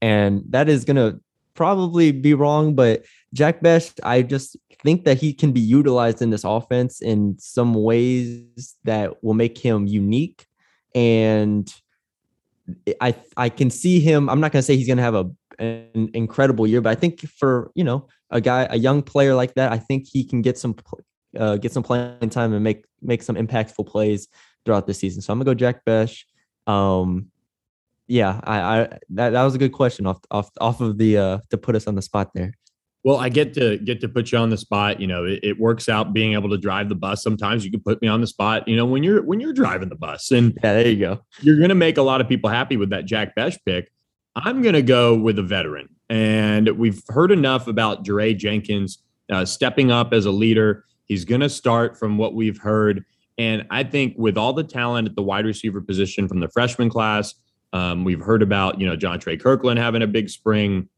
and 0.00 0.42
that 0.50 0.68
is 0.68 0.84
gonna 0.84 1.18
probably 1.54 2.12
be 2.12 2.34
wrong, 2.34 2.74
but 2.74 3.04
Jack 3.32 3.60
Bech, 3.62 3.92
I 4.02 4.22
just 4.22 4.56
think 4.82 5.04
that 5.04 5.18
he 5.18 5.32
can 5.32 5.52
be 5.52 5.60
utilized 5.60 6.20
in 6.20 6.30
this 6.30 6.44
offense 6.44 7.00
in 7.00 7.36
some 7.38 7.74
ways 7.74 8.76
that 8.84 9.22
will 9.22 9.34
make 9.34 9.56
him 9.56 9.86
unique 9.86 10.46
and 10.94 11.72
I 13.00 13.14
I 13.36 13.48
can 13.48 13.70
see 13.70 14.00
him. 14.00 14.28
I'm 14.28 14.40
not 14.40 14.52
going 14.52 14.60
to 14.60 14.66
say 14.66 14.76
he's 14.76 14.86
going 14.86 14.98
to 14.98 15.02
have 15.02 15.14
a 15.14 15.30
an 15.58 16.10
incredible 16.14 16.66
year, 16.66 16.80
but 16.80 16.90
I 16.90 16.94
think 16.94 17.20
for 17.20 17.70
you 17.74 17.84
know 17.84 18.08
a 18.30 18.40
guy, 18.40 18.66
a 18.70 18.78
young 18.78 19.02
player 19.02 19.34
like 19.34 19.54
that, 19.54 19.72
I 19.72 19.78
think 19.78 20.06
he 20.08 20.24
can 20.24 20.42
get 20.42 20.58
some 20.58 20.76
uh, 21.38 21.56
get 21.56 21.72
some 21.72 21.82
playing 21.82 22.30
time 22.30 22.52
and 22.52 22.62
make 22.62 22.84
make 23.00 23.22
some 23.22 23.36
impactful 23.36 23.86
plays 23.86 24.28
throughout 24.64 24.86
the 24.86 24.94
season. 24.94 25.22
So 25.22 25.32
I'm 25.32 25.38
gonna 25.38 25.50
go 25.50 25.54
Jack 25.54 25.84
Bech. 25.84 26.10
Um, 26.66 27.31
yeah, 28.12 28.40
I, 28.44 28.58
I 28.58 28.98
that, 29.10 29.30
that 29.30 29.42
was 29.42 29.54
a 29.54 29.58
good 29.58 29.72
question 29.72 30.06
off 30.06 30.18
off 30.30 30.50
off 30.60 30.82
of 30.82 30.98
the 30.98 31.16
uh 31.16 31.38
to 31.48 31.56
put 31.56 31.74
us 31.74 31.86
on 31.86 31.94
the 31.94 32.02
spot 32.02 32.30
there. 32.34 32.52
Well, 33.04 33.16
I 33.16 33.30
get 33.30 33.54
to 33.54 33.78
get 33.78 34.02
to 34.02 34.08
put 34.08 34.30
you 34.30 34.38
on 34.38 34.50
the 34.50 34.58
spot. 34.58 35.00
You 35.00 35.06
know, 35.06 35.24
it, 35.24 35.40
it, 35.42 35.58
works 35.58 35.88
out 35.88 36.12
being 36.12 36.34
able 36.34 36.50
to 36.50 36.58
drive 36.58 36.90
the 36.90 36.94
bus. 36.94 37.22
Sometimes 37.22 37.64
you 37.64 37.70
can 37.70 37.80
put 37.80 38.02
me 38.02 38.08
on 38.08 38.20
the 38.20 38.26
spot. 38.26 38.68
You 38.68 38.76
know, 38.76 38.84
when 38.84 39.02
you're 39.02 39.22
when 39.22 39.40
you're 39.40 39.54
driving 39.54 39.88
the 39.88 39.96
bus, 39.96 40.30
and 40.30 40.52
yeah, 40.62 40.74
there 40.74 40.88
you 40.88 40.98
go. 40.98 41.20
You're 41.40 41.56
going 41.56 41.70
to 41.70 41.74
make 41.74 41.96
a 41.96 42.02
lot 42.02 42.20
of 42.20 42.28
people 42.28 42.50
happy 42.50 42.76
with 42.76 42.90
that 42.90 43.06
Jack 43.06 43.34
Bech 43.34 43.54
pick. 43.64 43.90
I'm 44.36 44.60
going 44.60 44.74
to 44.74 44.82
go 44.82 45.16
with 45.16 45.38
a 45.38 45.42
veteran, 45.42 45.88
and 46.10 46.68
we've 46.76 47.02
heard 47.08 47.32
enough 47.32 47.66
about 47.66 48.04
Jaray 48.04 48.36
Jenkins 48.36 49.02
uh, 49.30 49.46
stepping 49.46 49.90
up 49.90 50.12
as 50.12 50.26
a 50.26 50.30
leader. 50.30 50.84
He's 51.06 51.24
going 51.24 51.40
to 51.40 51.48
start 51.48 51.98
from 51.98 52.18
what 52.18 52.34
we've 52.34 52.58
heard, 52.58 53.06
and 53.38 53.66
I 53.70 53.84
think 53.84 54.14
with 54.18 54.36
all 54.36 54.52
the 54.52 54.64
talent 54.64 55.08
at 55.08 55.16
the 55.16 55.22
wide 55.22 55.46
receiver 55.46 55.80
position 55.80 56.28
from 56.28 56.40
the 56.40 56.48
freshman 56.48 56.90
class, 56.90 57.34
um, 57.72 58.04
we've 58.04 58.20
heard 58.20 58.42
about 58.42 58.80
you 58.80 58.86
know 58.86 58.96
John 58.96 59.18
Trey 59.18 59.36
Kirkland 59.36 59.78
having 59.78 60.02
a 60.02 60.06
big 60.06 60.28
spring. 60.28 60.88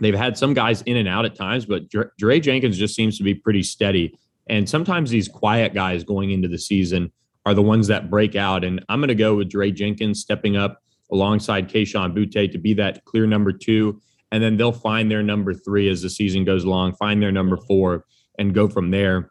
They've 0.00 0.14
had 0.14 0.36
some 0.36 0.54
guys 0.54 0.82
in 0.82 0.96
and 0.96 1.08
out 1.08 1.24
at 1.24 1.34
times, 1.34 1.66
but 1.66 1.88
Jaray 1.88 2.42
Jenkins 2.42 2.76
just 2.76 2.94
seems 2.94 3.16
to 3.18 3.24
be 3.24 3.34
pretty 3.34 3.62
steady. 3.62 4.18
And 4.48 4.68
sometimes 4.68 5.10
these 5.10 5.28
quiet 5.28 5.72
guys 5.72 6.04
going 6.04 6.30
into 6.30 6.48
the 6.48 6.58
season 6.58 7.12
are 7.46 7.54
the 7.54 7.62
ones 7.62 7.86
that 7.88 8.10
break 8.10 8.36
out. 8.36 8.64
And 8.64 8.84
I'm 8.88 9.00
going 9.00 9.08
to 9.08 9.14
go 9.14 9.36
with 9.36 9.50
Jaray 9.50 9.74
Jenkins 9.74 10.20
stepping 10.20 10.56
up 10.56 10.80
alongside 11.12 11.68
Kayshon 11.68 12.14
Boutte 12.14 12.50
to 12.50 12.58
be 12.58 12.74
that 12.74 13.04
clear 13.04 13.26
number 13.26 13.52
two. 13.52 14.00
And 14.32 14.42
then 14.42 14.56
they'll 14.56 14.72
find 14.72 15.10
their 15.10 15.22
number 15.22 15.54
three 15.54 15.88
as 15.88 16.02
the 16.02 16.10
season 16.10 16.44
goes 16.44 16.64
along, 16.64 16.96
find 16.96 17.22
their 17.22 17.32
number 17.32 17.56
four, 17.56 18.04
and 18.38 18.54
go 18.54 18.68
from 18.68 18.90
there. 18.90 19.30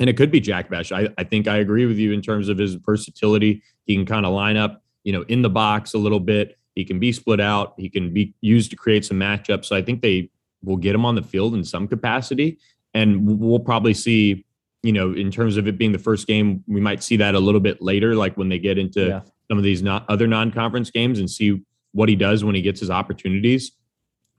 And 0.00 0.08
it 0.08 0.16
could 0.16 0.30
be 0.30 0.40
Jack 0.40 0.70
Bech. 0.70 0.92
I, 0.92 1.08
I 1.18 1.24
think 1.24 1.48
I 1.48 1.58
agree 1.58 1.84
with 1.84 1.98
you 1.98 2.12
in 2.12 2.22
terms 2.22 2.48
of 2.48 2.56
his 2.56 2.74
versatility. 2.74 3.62
He 3.84 3.94
can 3.94 4.06
kind 4.06 4.24
of 4.24 4.32
line 4.32 4.56
up, 4.56 4.82
you 5.08 5.12
know, 5.12 5.22
in 5.22 5.40
the 5.40 5.48
box 5.48 5.94
a 5.94 5.98
little 5.98 6.20
bit. 6.20 6.58
He 6.74 6.84
can 6.84 6.98
be 6.98 7.12
split 7.12 7.40
out. 7.40 7.72
He 7.78 7.88
can 7.88 8.12
be 8.12 8.34
used 8.42 8.68
to 8.72 8.76
create 8.76 9.06
some 9.06 9.18
matchups. 9.18 9.64
So 9.64 9.74
I 9.74 9.80
think 9.80 10.02
they 10.02 10.28
will 10.62 10.76
get 10.76 10.94
him 10.94 11.06
on 11.06 11.14
the 11.14 11.22
field 11.22 11.54
in 11.54 11.64
some 11.64 11.88
capacity. 11.88 12.58
And 12.92 13.40
we'll 13.40 13.58
probably 13.58 13.94
see, 13.94 14.44
you 14.82 14.92
know, 14.92 15.14
in 15.14 15.30
terms 15.30 15.56
of 15.56 15.66
it 15.66 15.78
being 15.78 15.92
the 15.92 15.98
first 15.98 16.26
game, 16.26 16.62
we 16.66 16.82
might 16.82 17.02
see 17.02 17.16
that 17.16 17.34
a 17.34 17.40
little 17.40 17.62
bit 17.62 17.80
later, 17.80 18.14
like 18.14 18.36
when 18.36 18.50
they 18.50 18.58
get 18.58 18.76
into 18.76 19.06
yeah. 19.06 19.20
some 19.48 19.56
of 19.56 19.64
these 19.64 19.82
not 19.82 20.04
other 20.10 20.26
non-conference 20.26 20.90
games 20.90 21.20
and 21.20 21.30
see 21.30 21.58
what 21.92 22.10
he 22.10 22.14
does 22.14 22.44
when 22.44 22.54
he 22.54 22.60
gets 22.60 22.78
his 22.78 22.90
opportunities. 22.90 23.72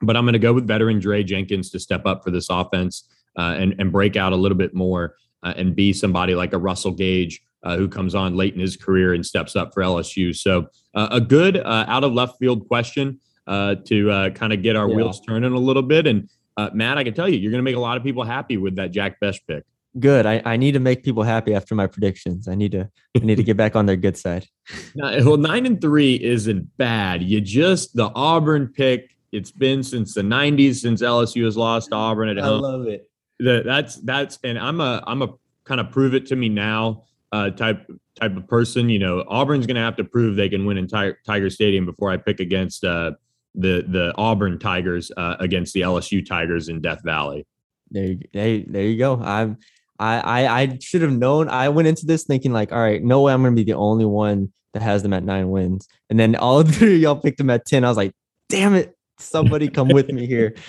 But 0.01 0.15
I'm 0.15 0.23
going 0.23 0.33
to 0.33 0.39
go 0.39 0.53
with 0.53 0.67
veteran 0.67 1.01
Jaray 1.01 1.25
Jenkins 1.25 1.71
to 1.71 1.79
step 1.79 2.05
up 2.05 2.23
for 2.23 2.29
this 2.29 2.47
offense 2.47 3.09
uh, 3.39 3.55
and 3.57 3.73
and 3.79 3.91
break 3.91 4.15
out 4.15 4.33
a 4.33 4.35
little 4.35 4.57
bit 4.57 4.75
more 4.75 5.15
uh, 5.41 5.55
and 5.57 5.75
be 5.75 5.93
somebody 5.93 6.35
like 6.35 6.53
a 6.53 6.59
Russell 6.59 6.91
Gage 6.91 7.41
uh, 7.63 7.77
who 7.77 7.87
comes 7.87 8.15
on 8.15 8.35
late 8.35 8.53
in 8.53 8.59
his 8.59 8.77
career 8.77 9.13
and 9.13 9.25
steps 9.25 9.55
up 9.55 9.73
for 9.73 9.81
LSU. 9.81 10.35
So 10.35 10.67
uh, 10.93 11.09
a 11.11 11.21
good 11.21 11.57
uh, 11.57 11.85
out 11.87 12.03
of 12.03 12.13
left 12.13 12.39
field 12.39 12.67
question 12.67 13.19
uh, 13.47 13.75
to 13.87 14.11
uh, 14.11 14.29
kind 14.31 14.53
of 14.53 14.61
get 14.61 14.75
our 14.75 14.89
yeah. 14.89 14.95
wheels 14.95 15.21
turning 15.21 15.53
a 15.53 15.57
little 15.57 15.83
bit. 15.83 16.07
And 16.07 16.29
uh, 16.57 16.69
Matt, 16.73 16.97
I 16.97 17.03
can 17.03 17.13
tell 17.13 17.27
you, 17.27 17.37
you're 17.37 17.51
going 17.51 17.59
to 17.59 17.63
make 17.63 17.75
a 17.75 17.79
lot 17.79 17.97
of 17.97 18.03
people 18.03 18.23
happy 18.23 18.57
with 18.57 18.75
that 18.75 18.91
Jack 18.91 19.19
Bech 19.19 19.35
pick. 19.47 19.63
Good. 19.99 20.25
I, 20.25 20.41
I 20.45 20.57
need 20.57 20.73
to 20.73 20.79
make 20.79 21.03
people 21.03 21.23
happy 21.23 21.53
after 21.55 21.73
my 21.73 21.87
predictions. 21.87 22.47
I 22.47 22.53
need 22.53 22.73
to 22.73 22.89
I 23.17 23.19
need 23.19 23.37
to 23.37 23.43
get 23.43 23.57
back 23.57 23.75
on 23.75 23.85
their 23.85 23.95
good 23.95 24.17
side. 24.17 24.45
Now, 24.95 25.09
well, 25.25 25.37
nine 25.37 25.65
and 25.65 25.81
three 25.81 26.13
isn't 26.15 26.77
bad. 26.77 27.23
You 27.23 27.41
just 27.41 27.95
the 27.95 28.11
Auburn 28.13 28.67
pick. 28.67 29.15
It's 29.31 29.51
been 29.51 29.81
since 29.81 30.13
the 30.13 30.21
'90s 30.21 30.75
since 30.75 31.01
LSU 31.01 31.45
has 31.45 31.57
lost 31.57 31.91
Auburn 31.91 32.29
at 32.29 32.37
home. 32.37 32.63
I 32.63 32.67
love 32.67 32.87
it. 32.87 33.09
The, 33.39 33.63
that's 33.65 33.95
that's 33.95 34.37
and 34.43 34.59
I'm 34.59 34.79
a 34.79 35.03
I'm 35.07 35.23
a 35.23 35.29
kind 35.63 35.81
of 35.81 35.89
prove 35.89 36.13
it 36.13 36.27
to 36.27 36.35
me 36.35 36.49
now 36.49 37.03
uh, 37.31 37.49
type 37.51 37.85
type 38.19 38.35
of 38.35 38.47
person. 38.47 38.89
You 38.89 38.99
know, 38.99 39.23
Auburn's 39.27 39.65
going 39.65 39.75
to 39.75 39.81
have 39.81 39.95
to 39.97 40.03
prove 40.03 40.35
they 40.35 40.49
can 40.49 40.65
win 40.65 40.77
in 40.77 40.87
Tiger 40.87 41.49
Stadium 41.49 41.85
before 41.85 42.11
I 42.11 42.17
pick 42.17 42.39
against 42.39 42.83
uh, 42.83 43.11
the 43.55 43.85
the 43.87 44.13
Auburn 44.17 44.59
Tigers 44.59 45.11
uh, 45.15 45.35
against 45.39 45.73
the 45.73 45.81
LSU 45.81 46.25
Tigers 46.25 46.69
in 46.69 46.81
Death 46.81 47.03
Valley. 47.03 47.45
There, 47.91 48.05
you, 48.05 48.19
there, 48.33 48.63
there 48.67 48.83
you 48.83 48.97
go. 48.97 49.19
I'm 49.21 49.57
I, 49.99 50.19
I 50.19 50.61
I 50.61 50.77
should 50.81 51.01
have 51.01 51.11
known. 51.11 51.49
I 51.49 51.69
went 51.69 51.87
into 51.87 52.05
this 52.05 52.23
thinking 52.23 52.53
like, 52.53 52.71
all 52.71 52.79
right, 52.79 53.03
no 53.03 53.21
way 53.21 53.33
I'm 53.33 53.41
going 53.41 53.55
to 53.55 53.59
be 53.59 53.69
the 53.69 53.77
only 53.77 54.05
one 54.05 54.51
that 54.73 54.81
has 54.81 55.03
them 55.03 55.13
at 55.13 55.23
nine 55.23 55.49
wins, 55.49 55.87
and 56.09 56.19
then 56.19 56.35
all 56.35 56.63
three 56.63 56.95
of 56.95 57.01
y'all 57.01 57.15
picked 57.15 57.37
them 57.37 57.49
at 57.49 57.65
ten. 57.65 57.83
I 57.83 57.89
was 57.89 57.97
like, 57.97 58.13
damn 58.47 58.75
it, 58.75 58.95
somebody 59.17 59.67
come 59.69 59.89
with 59.89 60.09
me 60.09 60.25
here. 60.25 60.55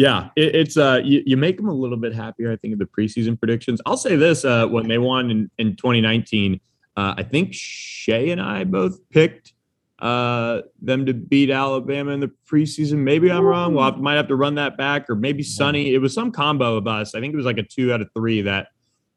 yeah, 0.00 0.30
it, 0.34 0.54
it's 0.54 0.78
uh, 0.78 1.02
you, 1.04 1.22
you 1.26 1.36
make 1.36 1.58
them 1.58 1.68
a 1.68 1.74
little 1.74 1.98
bit 1.98 2.14
happier. 2.14 2.50
I 2.50 2.56
think 2.56 2.72
of 2.72 2.78
the 2.78 2.86
preseason 2.86 3.38
predictions. 3.38 3.82
I'll 3.84 3.98
say 3.98 4.16
this: 4.16 4.46
uh, 4.46 4.66
when 4.66 4.88
they 4.88 4.96
won 4.96 5.30
in, 5.30 5.50
in 5.58 5.76
2019, 5.76 6.58
uh, 6.96 7.14
I 7.18 7.22
think 7.22 7.50
Shea 7.52 8.30
and 8.30 8.40
I 8.40 8.64
both 8.64 8.98
picked 9.10 9.52
uh, 9.98 10.62
them 10.80 11.04
to 11.04 11.12
beat 11.12 11.50
Alabama 11.50 12.12
in 12.12 12.20
the 12.20 12.30
preseason. 12.50 13.00
Maybe 13.00 13.30
I'm 13.30 13.44
wrong. 13.44 13.74
Well, 13.74 13.92
I 13.92 13.96
might 13.96 14.14
have 14.14 14.28
to 14.28 14.36
run 14.36 14.54
that 14.54 14.78
back, 14.78 15.10
or 15.10 15.16
maybe 15.16 15.42
Sonny. 15.42 15.92
It 15.92 15.98
was 15.98 16.14
some 16.14 16.32
combo 16.32 16.78
of 16.78 16.86
us. 16.86 17.14
I 17.14 17.20
think 17.20 17.34
it 17.34 17.36
was 17.36 17.44
like 17.44 17.58
a 17.58 17.62
two 17.62 17.92
out 17.92 18.00
of 18.00 18.08
three 18.16 18.40
that 18.40 18.68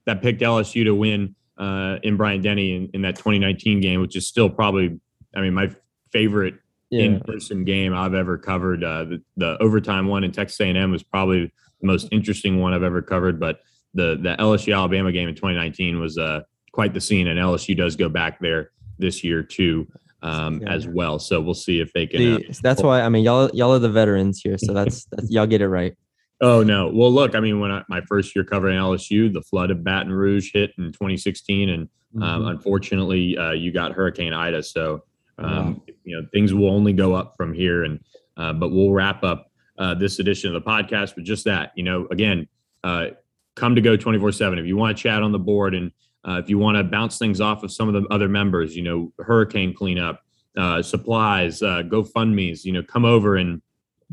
that 0.06 0.22
picked 0.22 0.42
LSU 0.42 0.84
to 0.84 0.94
win 0.94 1.34
uh, 1.58 2.00
in 2.04 2.18
Bryant-Denny 2.18 2.76
in, 2.76 2.90
in 2.94 3.04
that 3.04 3.16
2019 3.16 3.80
game, 3.80 4.02
which 4.02 4.18
is 4.18 4.28
still 4.28 4.50
probably, 4.50 5.00
I 5.34 5.40
mean, 5.40 5.54
my 5.54 5.74
favorite 6.12 6.56
yeah. 6.94 7.06
in-person 7.06 7.64
game 7.66 7.94
I've 7.94 8.14
ever 8.14 8.38
covered. 8.38 8.84
Uh, 8.84 9.06
the, 9.06 9.22
the, 9.38 9.62
overtime 9.62 10.08
one 10.08 10.24
in 10.24 10.32
Texas 10.32 10.60
A&M 10.60 10.92
was 10.92 11.04
probably 11.04 11.52
the 11.82 11.88
most 11.88 12.08
interesting 12.12 12.60
one 12.60 12.74
I've 12.74 12.84
ever 12.84 13.02
covered. 13.02 13.40
But 13.40 13.60
the 13.94 14.18
the 14.22 14.36
LSU 14.40 14.76
Alabama 14.76 15.12
game 15.12 15.30
in 15.30 15.36
2019 15.36 16.00
was 16.00 16.18
uh, 16.18 16.42
quite 16.72 16.94
the 16.94 17.02
scene, 17.02 17.28
and 17.28 17.40
LSU 17.40 17.76
does 17.76 17.96
go 17.96 18.10
back 18.10 18.40
there 18.40 18.72
this 19.00 19.24
year 19.24 19.44
too. 19.44 19.88
Um, 20.22 20.62
yeah. 20.62 20.72
as 20.72 20.88
well, 20.88 21.20
so 21.20 21.42
we'll 21.42 21.54
see 21.54 21.82
if 21.82 21.92
they 21.92 22.08
can. 22.08 22.36
Uh, 22.36 22.40
that's 22.62 22.82
why 22.82 23.02
I 23.02 23.10
mean 23.10 23.26
y'all 23.26 23.50
y'all 23.54 23.74
are 23.74 23.80
the 23.80 23.90
veterans 23.90 24.40
here, 24.42 24.58
so 24.58 24.72
that's, 24.72 25.04
that's 25.12 25.30
y'all 25.30 25.46
get 25.46 25.60
it 25.60 25.68
right. 25.68 25.98
Oh 26.40 26.64
no! 26.64 26.90
Well, 26.94 27.12
look, 27.12 27.36
I 27.36 27.42
mean, 27.42 27.60
when 27.60 27.72
I, 27.72 27.84
my 27.90 28.00
first 28.08 28.34
year 28.34 28.46
covering 28.46 28.78
LSU, 28.78 29.34
the 29.34 29.42
flood 29.42 29.70
of 29.70 29.84
Baton 29.84 30.14
Rouge 30.14 30.52
hit 30.54 30.72
in 30.78 30.94
2016, 30.94 31.70
and 31.72 31.90
um, 32.16 32.22
mm-hmm. 32.22 32.48
unfortunately, 32.48 33.38
uh, 33.38 33.52
you 33.52 33.74
got 33.74 33.92
Hurricane 33.92 34.32
Ida. 34.32 34.64
So 34.64 35.04
um, 35.38 35.74
wow. 35.74 35.93
You 36.04 36.20
know, 36.20 36.28
things 36.32 36.54
will 36.54 36.70
only 36.70 36.94
go 36.94 37.14
up 37.14 37.36
from 37.38 37.54
here. 37.54 37.84
And 37.84 38.00
uh, 38.38 38.54
but 38.54 38.70
we'll 38.72 38.92
wrap 38.92 39.24
up 39.24 39.52
uh, 39.78 39.94
this 39.96 40.20
edition 40.20 40.54
of 40.54 40.62
the 40.62 40.70
podcast 40.70 41.16
with 41.16 41.26
just 41.26 41.46
that. 41.46 41.72
You 41.76 41.84
know, 41.84 42.08
again, 42.12 42.48
uh, 42.84 43.08
come 43.56 43.76
to 43.76 43.82
go 43.82 43.96
twenty 43.96 44.20
four 44.20 44.32
seven 44.32 44.60
if 44.60 44.66
you 44.66 44.78
want 44.78 44.96
to 44.96 45.02
chat 45.02 45.22
on 45.22 45.32
the 45.32 45.40
board 45.40 45.76
and 45.76 45.92
uh, 46.28 46.40
if 46.42 46.50
you 46.50 46.58
want 46.58 46.78
to 46.78 46.84
bounce 46.84 47.18
things 47.18 47.42
off 47.42 47.64
of 47.64 47.72
some 47.72 47.94
of 47.94 48.02
the 48.02 48.08
other 48.10 48.30
members. 48.30 48.76
You 48.76 48.84
know, 48.84 49.14
hurricane 49.20 49.74
cleanup, 49.74 50.22
uh, 50.58 50.82
supplies, 50.82 51.62
uh, 51.62 51.84
GoFundmes. 51.84 52.64
You 52.64 52.74
know, 52.74 52.84
come 52.84 53.06
over 53.06 53.36
and 53.36 53.62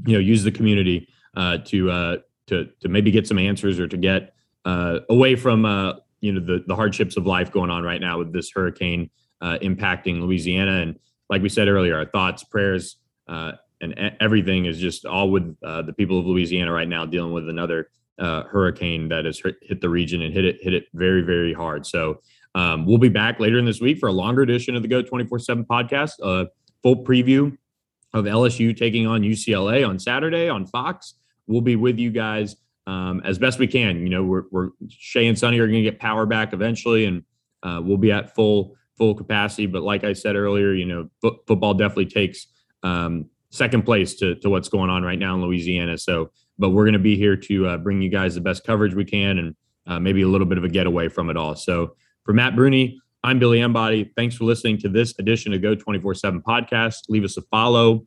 you 0.07 0.14
know 0.14 0.20
use 0.20 0.44
the 0.44 0.53
community 0.53 1.09
to 1.37 2.22
to 2.46 2.66
to 2.81 2.88
maybe 2.88 3.11
get 3.11 3.26
some 3.26 3.38
answers 3.38 3.79
or 3.79 3.88
to 3.88 3.96
get 3.96 4.35
away 4.64 5.37
from 5.37 5.64
you 6.20 6.33
know 6.33 6.40
the 6.40 6.64
the 6.66 6.76
hardships 6.76 7.16
of 7.16 7.26
life 7.26 7.50
going 7.50 7.70
on 7.70 7.83
right 7.83 8.00
now 8.00 8.18
with 8.18 8.33
this 8.33 8.50
hurricane 8.55 9.11
uh, 9.40 9.59
impacting 9.62 10.20
Louisiana 10.20 10.83
and 10.83 10.98
like 11.31 11.43
we 11.43 11.49
said 11.49 11.69
earlier, 11.69 11.97
our 11.97 12.05
thoughts, 12.05 12.45
prayers, 12.45 12.97
uh, 13.29 13.53
and 13.81 13.95
everything 14.21 14.66
is 14.66 14.79
just 14.79 15.07
all 15.07 15.31
with 15.31 15.57
uh, 15.64 15.81
the 15.83 15.93
people 15.93 16.19
of 16.19 16.27
Louisiana 16.27 16.71
right 16.73 16.88
now 16.88 17.07
dealing 17.07 17.33
with 17.33 17.49
another 17.49 17.88
uh, 18.19 18.43
hurricane 18.43 19.09
that 19.09 19.25
has 19.25 19.40
hit 19.62 19.81
the 19.81 19.88
region 19.88 20.21
and 20.21 20.35
hit 20.35 20.45
it 20.45 20.59
hit 20.61 20.75
it 20.75 20.85
very 20.93 21.23
very 21.23 21.55
hard. 21.55 21.87
So 21.87 22.21
um, 22.55 22.85
we'll 22.85 22.99
be 22.99 23.09
back 23.09 23.40
later 23.40 23.59
in 23.59 23.64
this 23.64 23.81
week 23.81 23.99
for 23.99 24.09
a 24.09 24.12
longer 24.12 24.43
edition 24.43 24.77
of 24.77 24.83
the 24.83 24.88
Go 24.88 25.01
twenty 25.01 25.25
four 25.25 25.38
seven 25.38 25.64
podcast, 25.64 26.12
a 26.23 26.49
full 26.83 27.05
preview 27.05 27.57
of 28.12 28.25
LSU 28.25 28.77
taking 28.77 29.07
on 29.07 29.23
UCLA 29.23 29.88
on 29.88 29.99
Saturday 29.99 30.49
on 30.49 30.66
Fox. 30.66 31.14
We'll 31.47 31.61
be 31.62 31.77
with 31.77 31.99
you 31.99 32.11
guys 32.11 32.57
um, 32.87 33.23
as 33.25 33.38
best 33.38 33.59
we 33.59 33.66
can. 33.66 34.03
You 34.03 34.09
know, 34.09 34.25
we're, 34.25 34.45
we're 34.51 34.69
Shea 34.88 35.27
and 35.27 35.38
Sonny 35.38 35.59
are 35.59 35.66
going 35.66 35.83
to 35.83 35.90
get 35.90 36.01
power 36.01 36.27
back 36.27 36.53
eventually, 36.53 37.07
and 37.07 37.25
uh, 37.62 37.81
we'll 37.83 37.97
be 37.97 38.12
at 38.12 38.35
full 38.35 38.77
full 39.01 39.15
capacity. 39.15 39.65
But 39.65 39.83
like 39.83 40.05
I 40.05 40.13
said 40.13 40.37
earlier, 40.37 40.75
you 40.75 40.85
know, 40.85 41.09
f- 41.25 41.39
football 41.47 41.73
definitely 41.73 42.07
takes 42.07 42.47
um, 42.83 43.31
second 43.49 43.85
place 43.85 44.15
to, 44.17 44.35
to 44.37 44.51
what's 44.51 44.69
going 44.69 44.91
on 44.91 45.03
right 45.03 45.19
now 45.19 45.35
in 45.35 45.41
Louisiana. 45.41 45.97
So, 45.97 46.31
but 46.59 46.71
we're 46.71 46.85
going 46.85 46.93
to 46.93 46.99
be 46.99 47.17
here 47.17 47.35
to 47.35 47.67
uh, 47.67 47.77
bring 47.79 48.03
you 48.03 48.11
guys 48.11 48.35
the 48.35 48.43
best 48.43 48.63
coverage 48.63 48.95
we 48.95 49.07
can 49.07 49.39
and 49.39 49.57
uh, 49.87 49.99
maybe 49.99 50.21
a 50.21 50.29
little 50.29 50.47
bit 50.47 50.59
of 50.59 50.65
a 50.65 50.69
getaway 50.69 51.09
from 51.09 51.31
it 51.31 51.37
all. 51.39 51.57
So, 51.57 51.97
for 52.25 52.35
Matt 52.35 52.55
Bruni, 52.55 53.01
I'm 53.25 53.39
Billy 53.39 53.61
Embody. 53.61 54.13
Thanks 54.17 54.37
for 54.37 54.45
listening 54.45 54.77
to 54.79 54.91
this 54.91 55.19
edition 55.19 55.55
of 55.55 55.63
Go 55.63 55.75
24 55.75 56.15
7 56.15 56.43
podcast. 56.43 56.97
Leave 57.09 57.25
us 57.25 57.39
a 57.39 57.43
follow, 57.43 58.07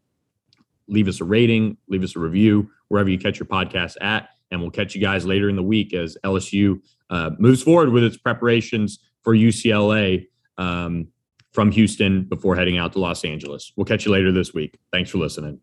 leave 0.88 1.08
us 1.08 1.20
a 1.22 1.24
rating, 1.24 1.76
leave 1.88 2.04
us 2.04 2.16
a 2.16 2.20
review 2.20 2.70
wherever 2.90 3.10
you 3.10 3.18
catch 3.18 3.40
your 3.40 3.48
podcast 3.48 3.96
at. 4.00 4.30
And 4.52 4.62
we'll 4.62 4.70
catch 4.70 4.94
you 4.94 5.02
guys 5.02 5.26
later 5.26 5.50
in 5.50 5.56
the 5.56 5.64
week 5.64 5.96
as 5.96 6.16
LSU 6.24 6.80
uh, 7.10 7.32
moves 7.40 7.64
forward 7.64 7.90
with 7.90 8.04
its 8.04 8.18
preparations 8.18 9.00
for 9.24 9.34
UCLA 9.34 10.28
um, 10.58 11.08
from 11.52 11.72
Houston 11.72 12.24
before 12.24 12.56
heading 12.56 12.78
out 12.78 12.94
to 12.94 13.00
Los 13.00 13.24
Angeles. 13.24 13.72
We'll 13.76 13.86
catch 13.86 14.06
you 14.06 14.12
later 14.12 14.32
this 14.32 14.54
week. 14.54 14.78
Thanks 14.92 15.10
for 15.10 15.18
listening. 15.20 15.60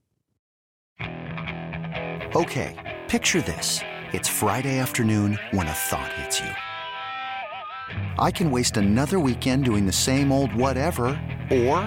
Okay, 2.35 2.99
picture 3.09 3.41
this. 3.43 3.81
It's 4.13 4.29
Friday 4.29 4.79
afternoon 4.79 5.39
when 5.51 5.67
a 5.67 5.73
thought 5.73 6.13
hits 6.13 6.41
you. 6.41 6.51
I 8.19 8.31
can 8.31 8.51
waste 8.51 8.77
another 8.77 9.19
weekend 9.19 9.65
doing 9.65 9.87
the 9.87 9.93
same 9.93 10.31
old 10.31 10.55
whatever, 10.55 11.07
or 11.51 11.79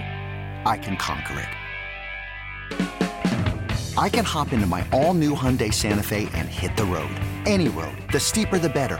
I 0.66 0.78
can 0.82 0.98
conquer 0.98 1.40
it. 1.40 1.50
I 3.96 4.10
can 4.10 4.26
hop 4.26 4.54
into 4.54 4.66
my 4.66 4.86
all-new 4.92 5.36
Hyundai 5.36 5.72
Santa 5.72 6.02
Fe 6.02 6.28
and 6.34 6.50
hit 6.50 6.76
the 6.76 6.84
road. 6.84 7.14
Any 7.46 7.70
road. 7.70 7.96
The 8.12 8.20
steeper 8.20 8.58
the 8.58 8.70
better. 8.70 9.00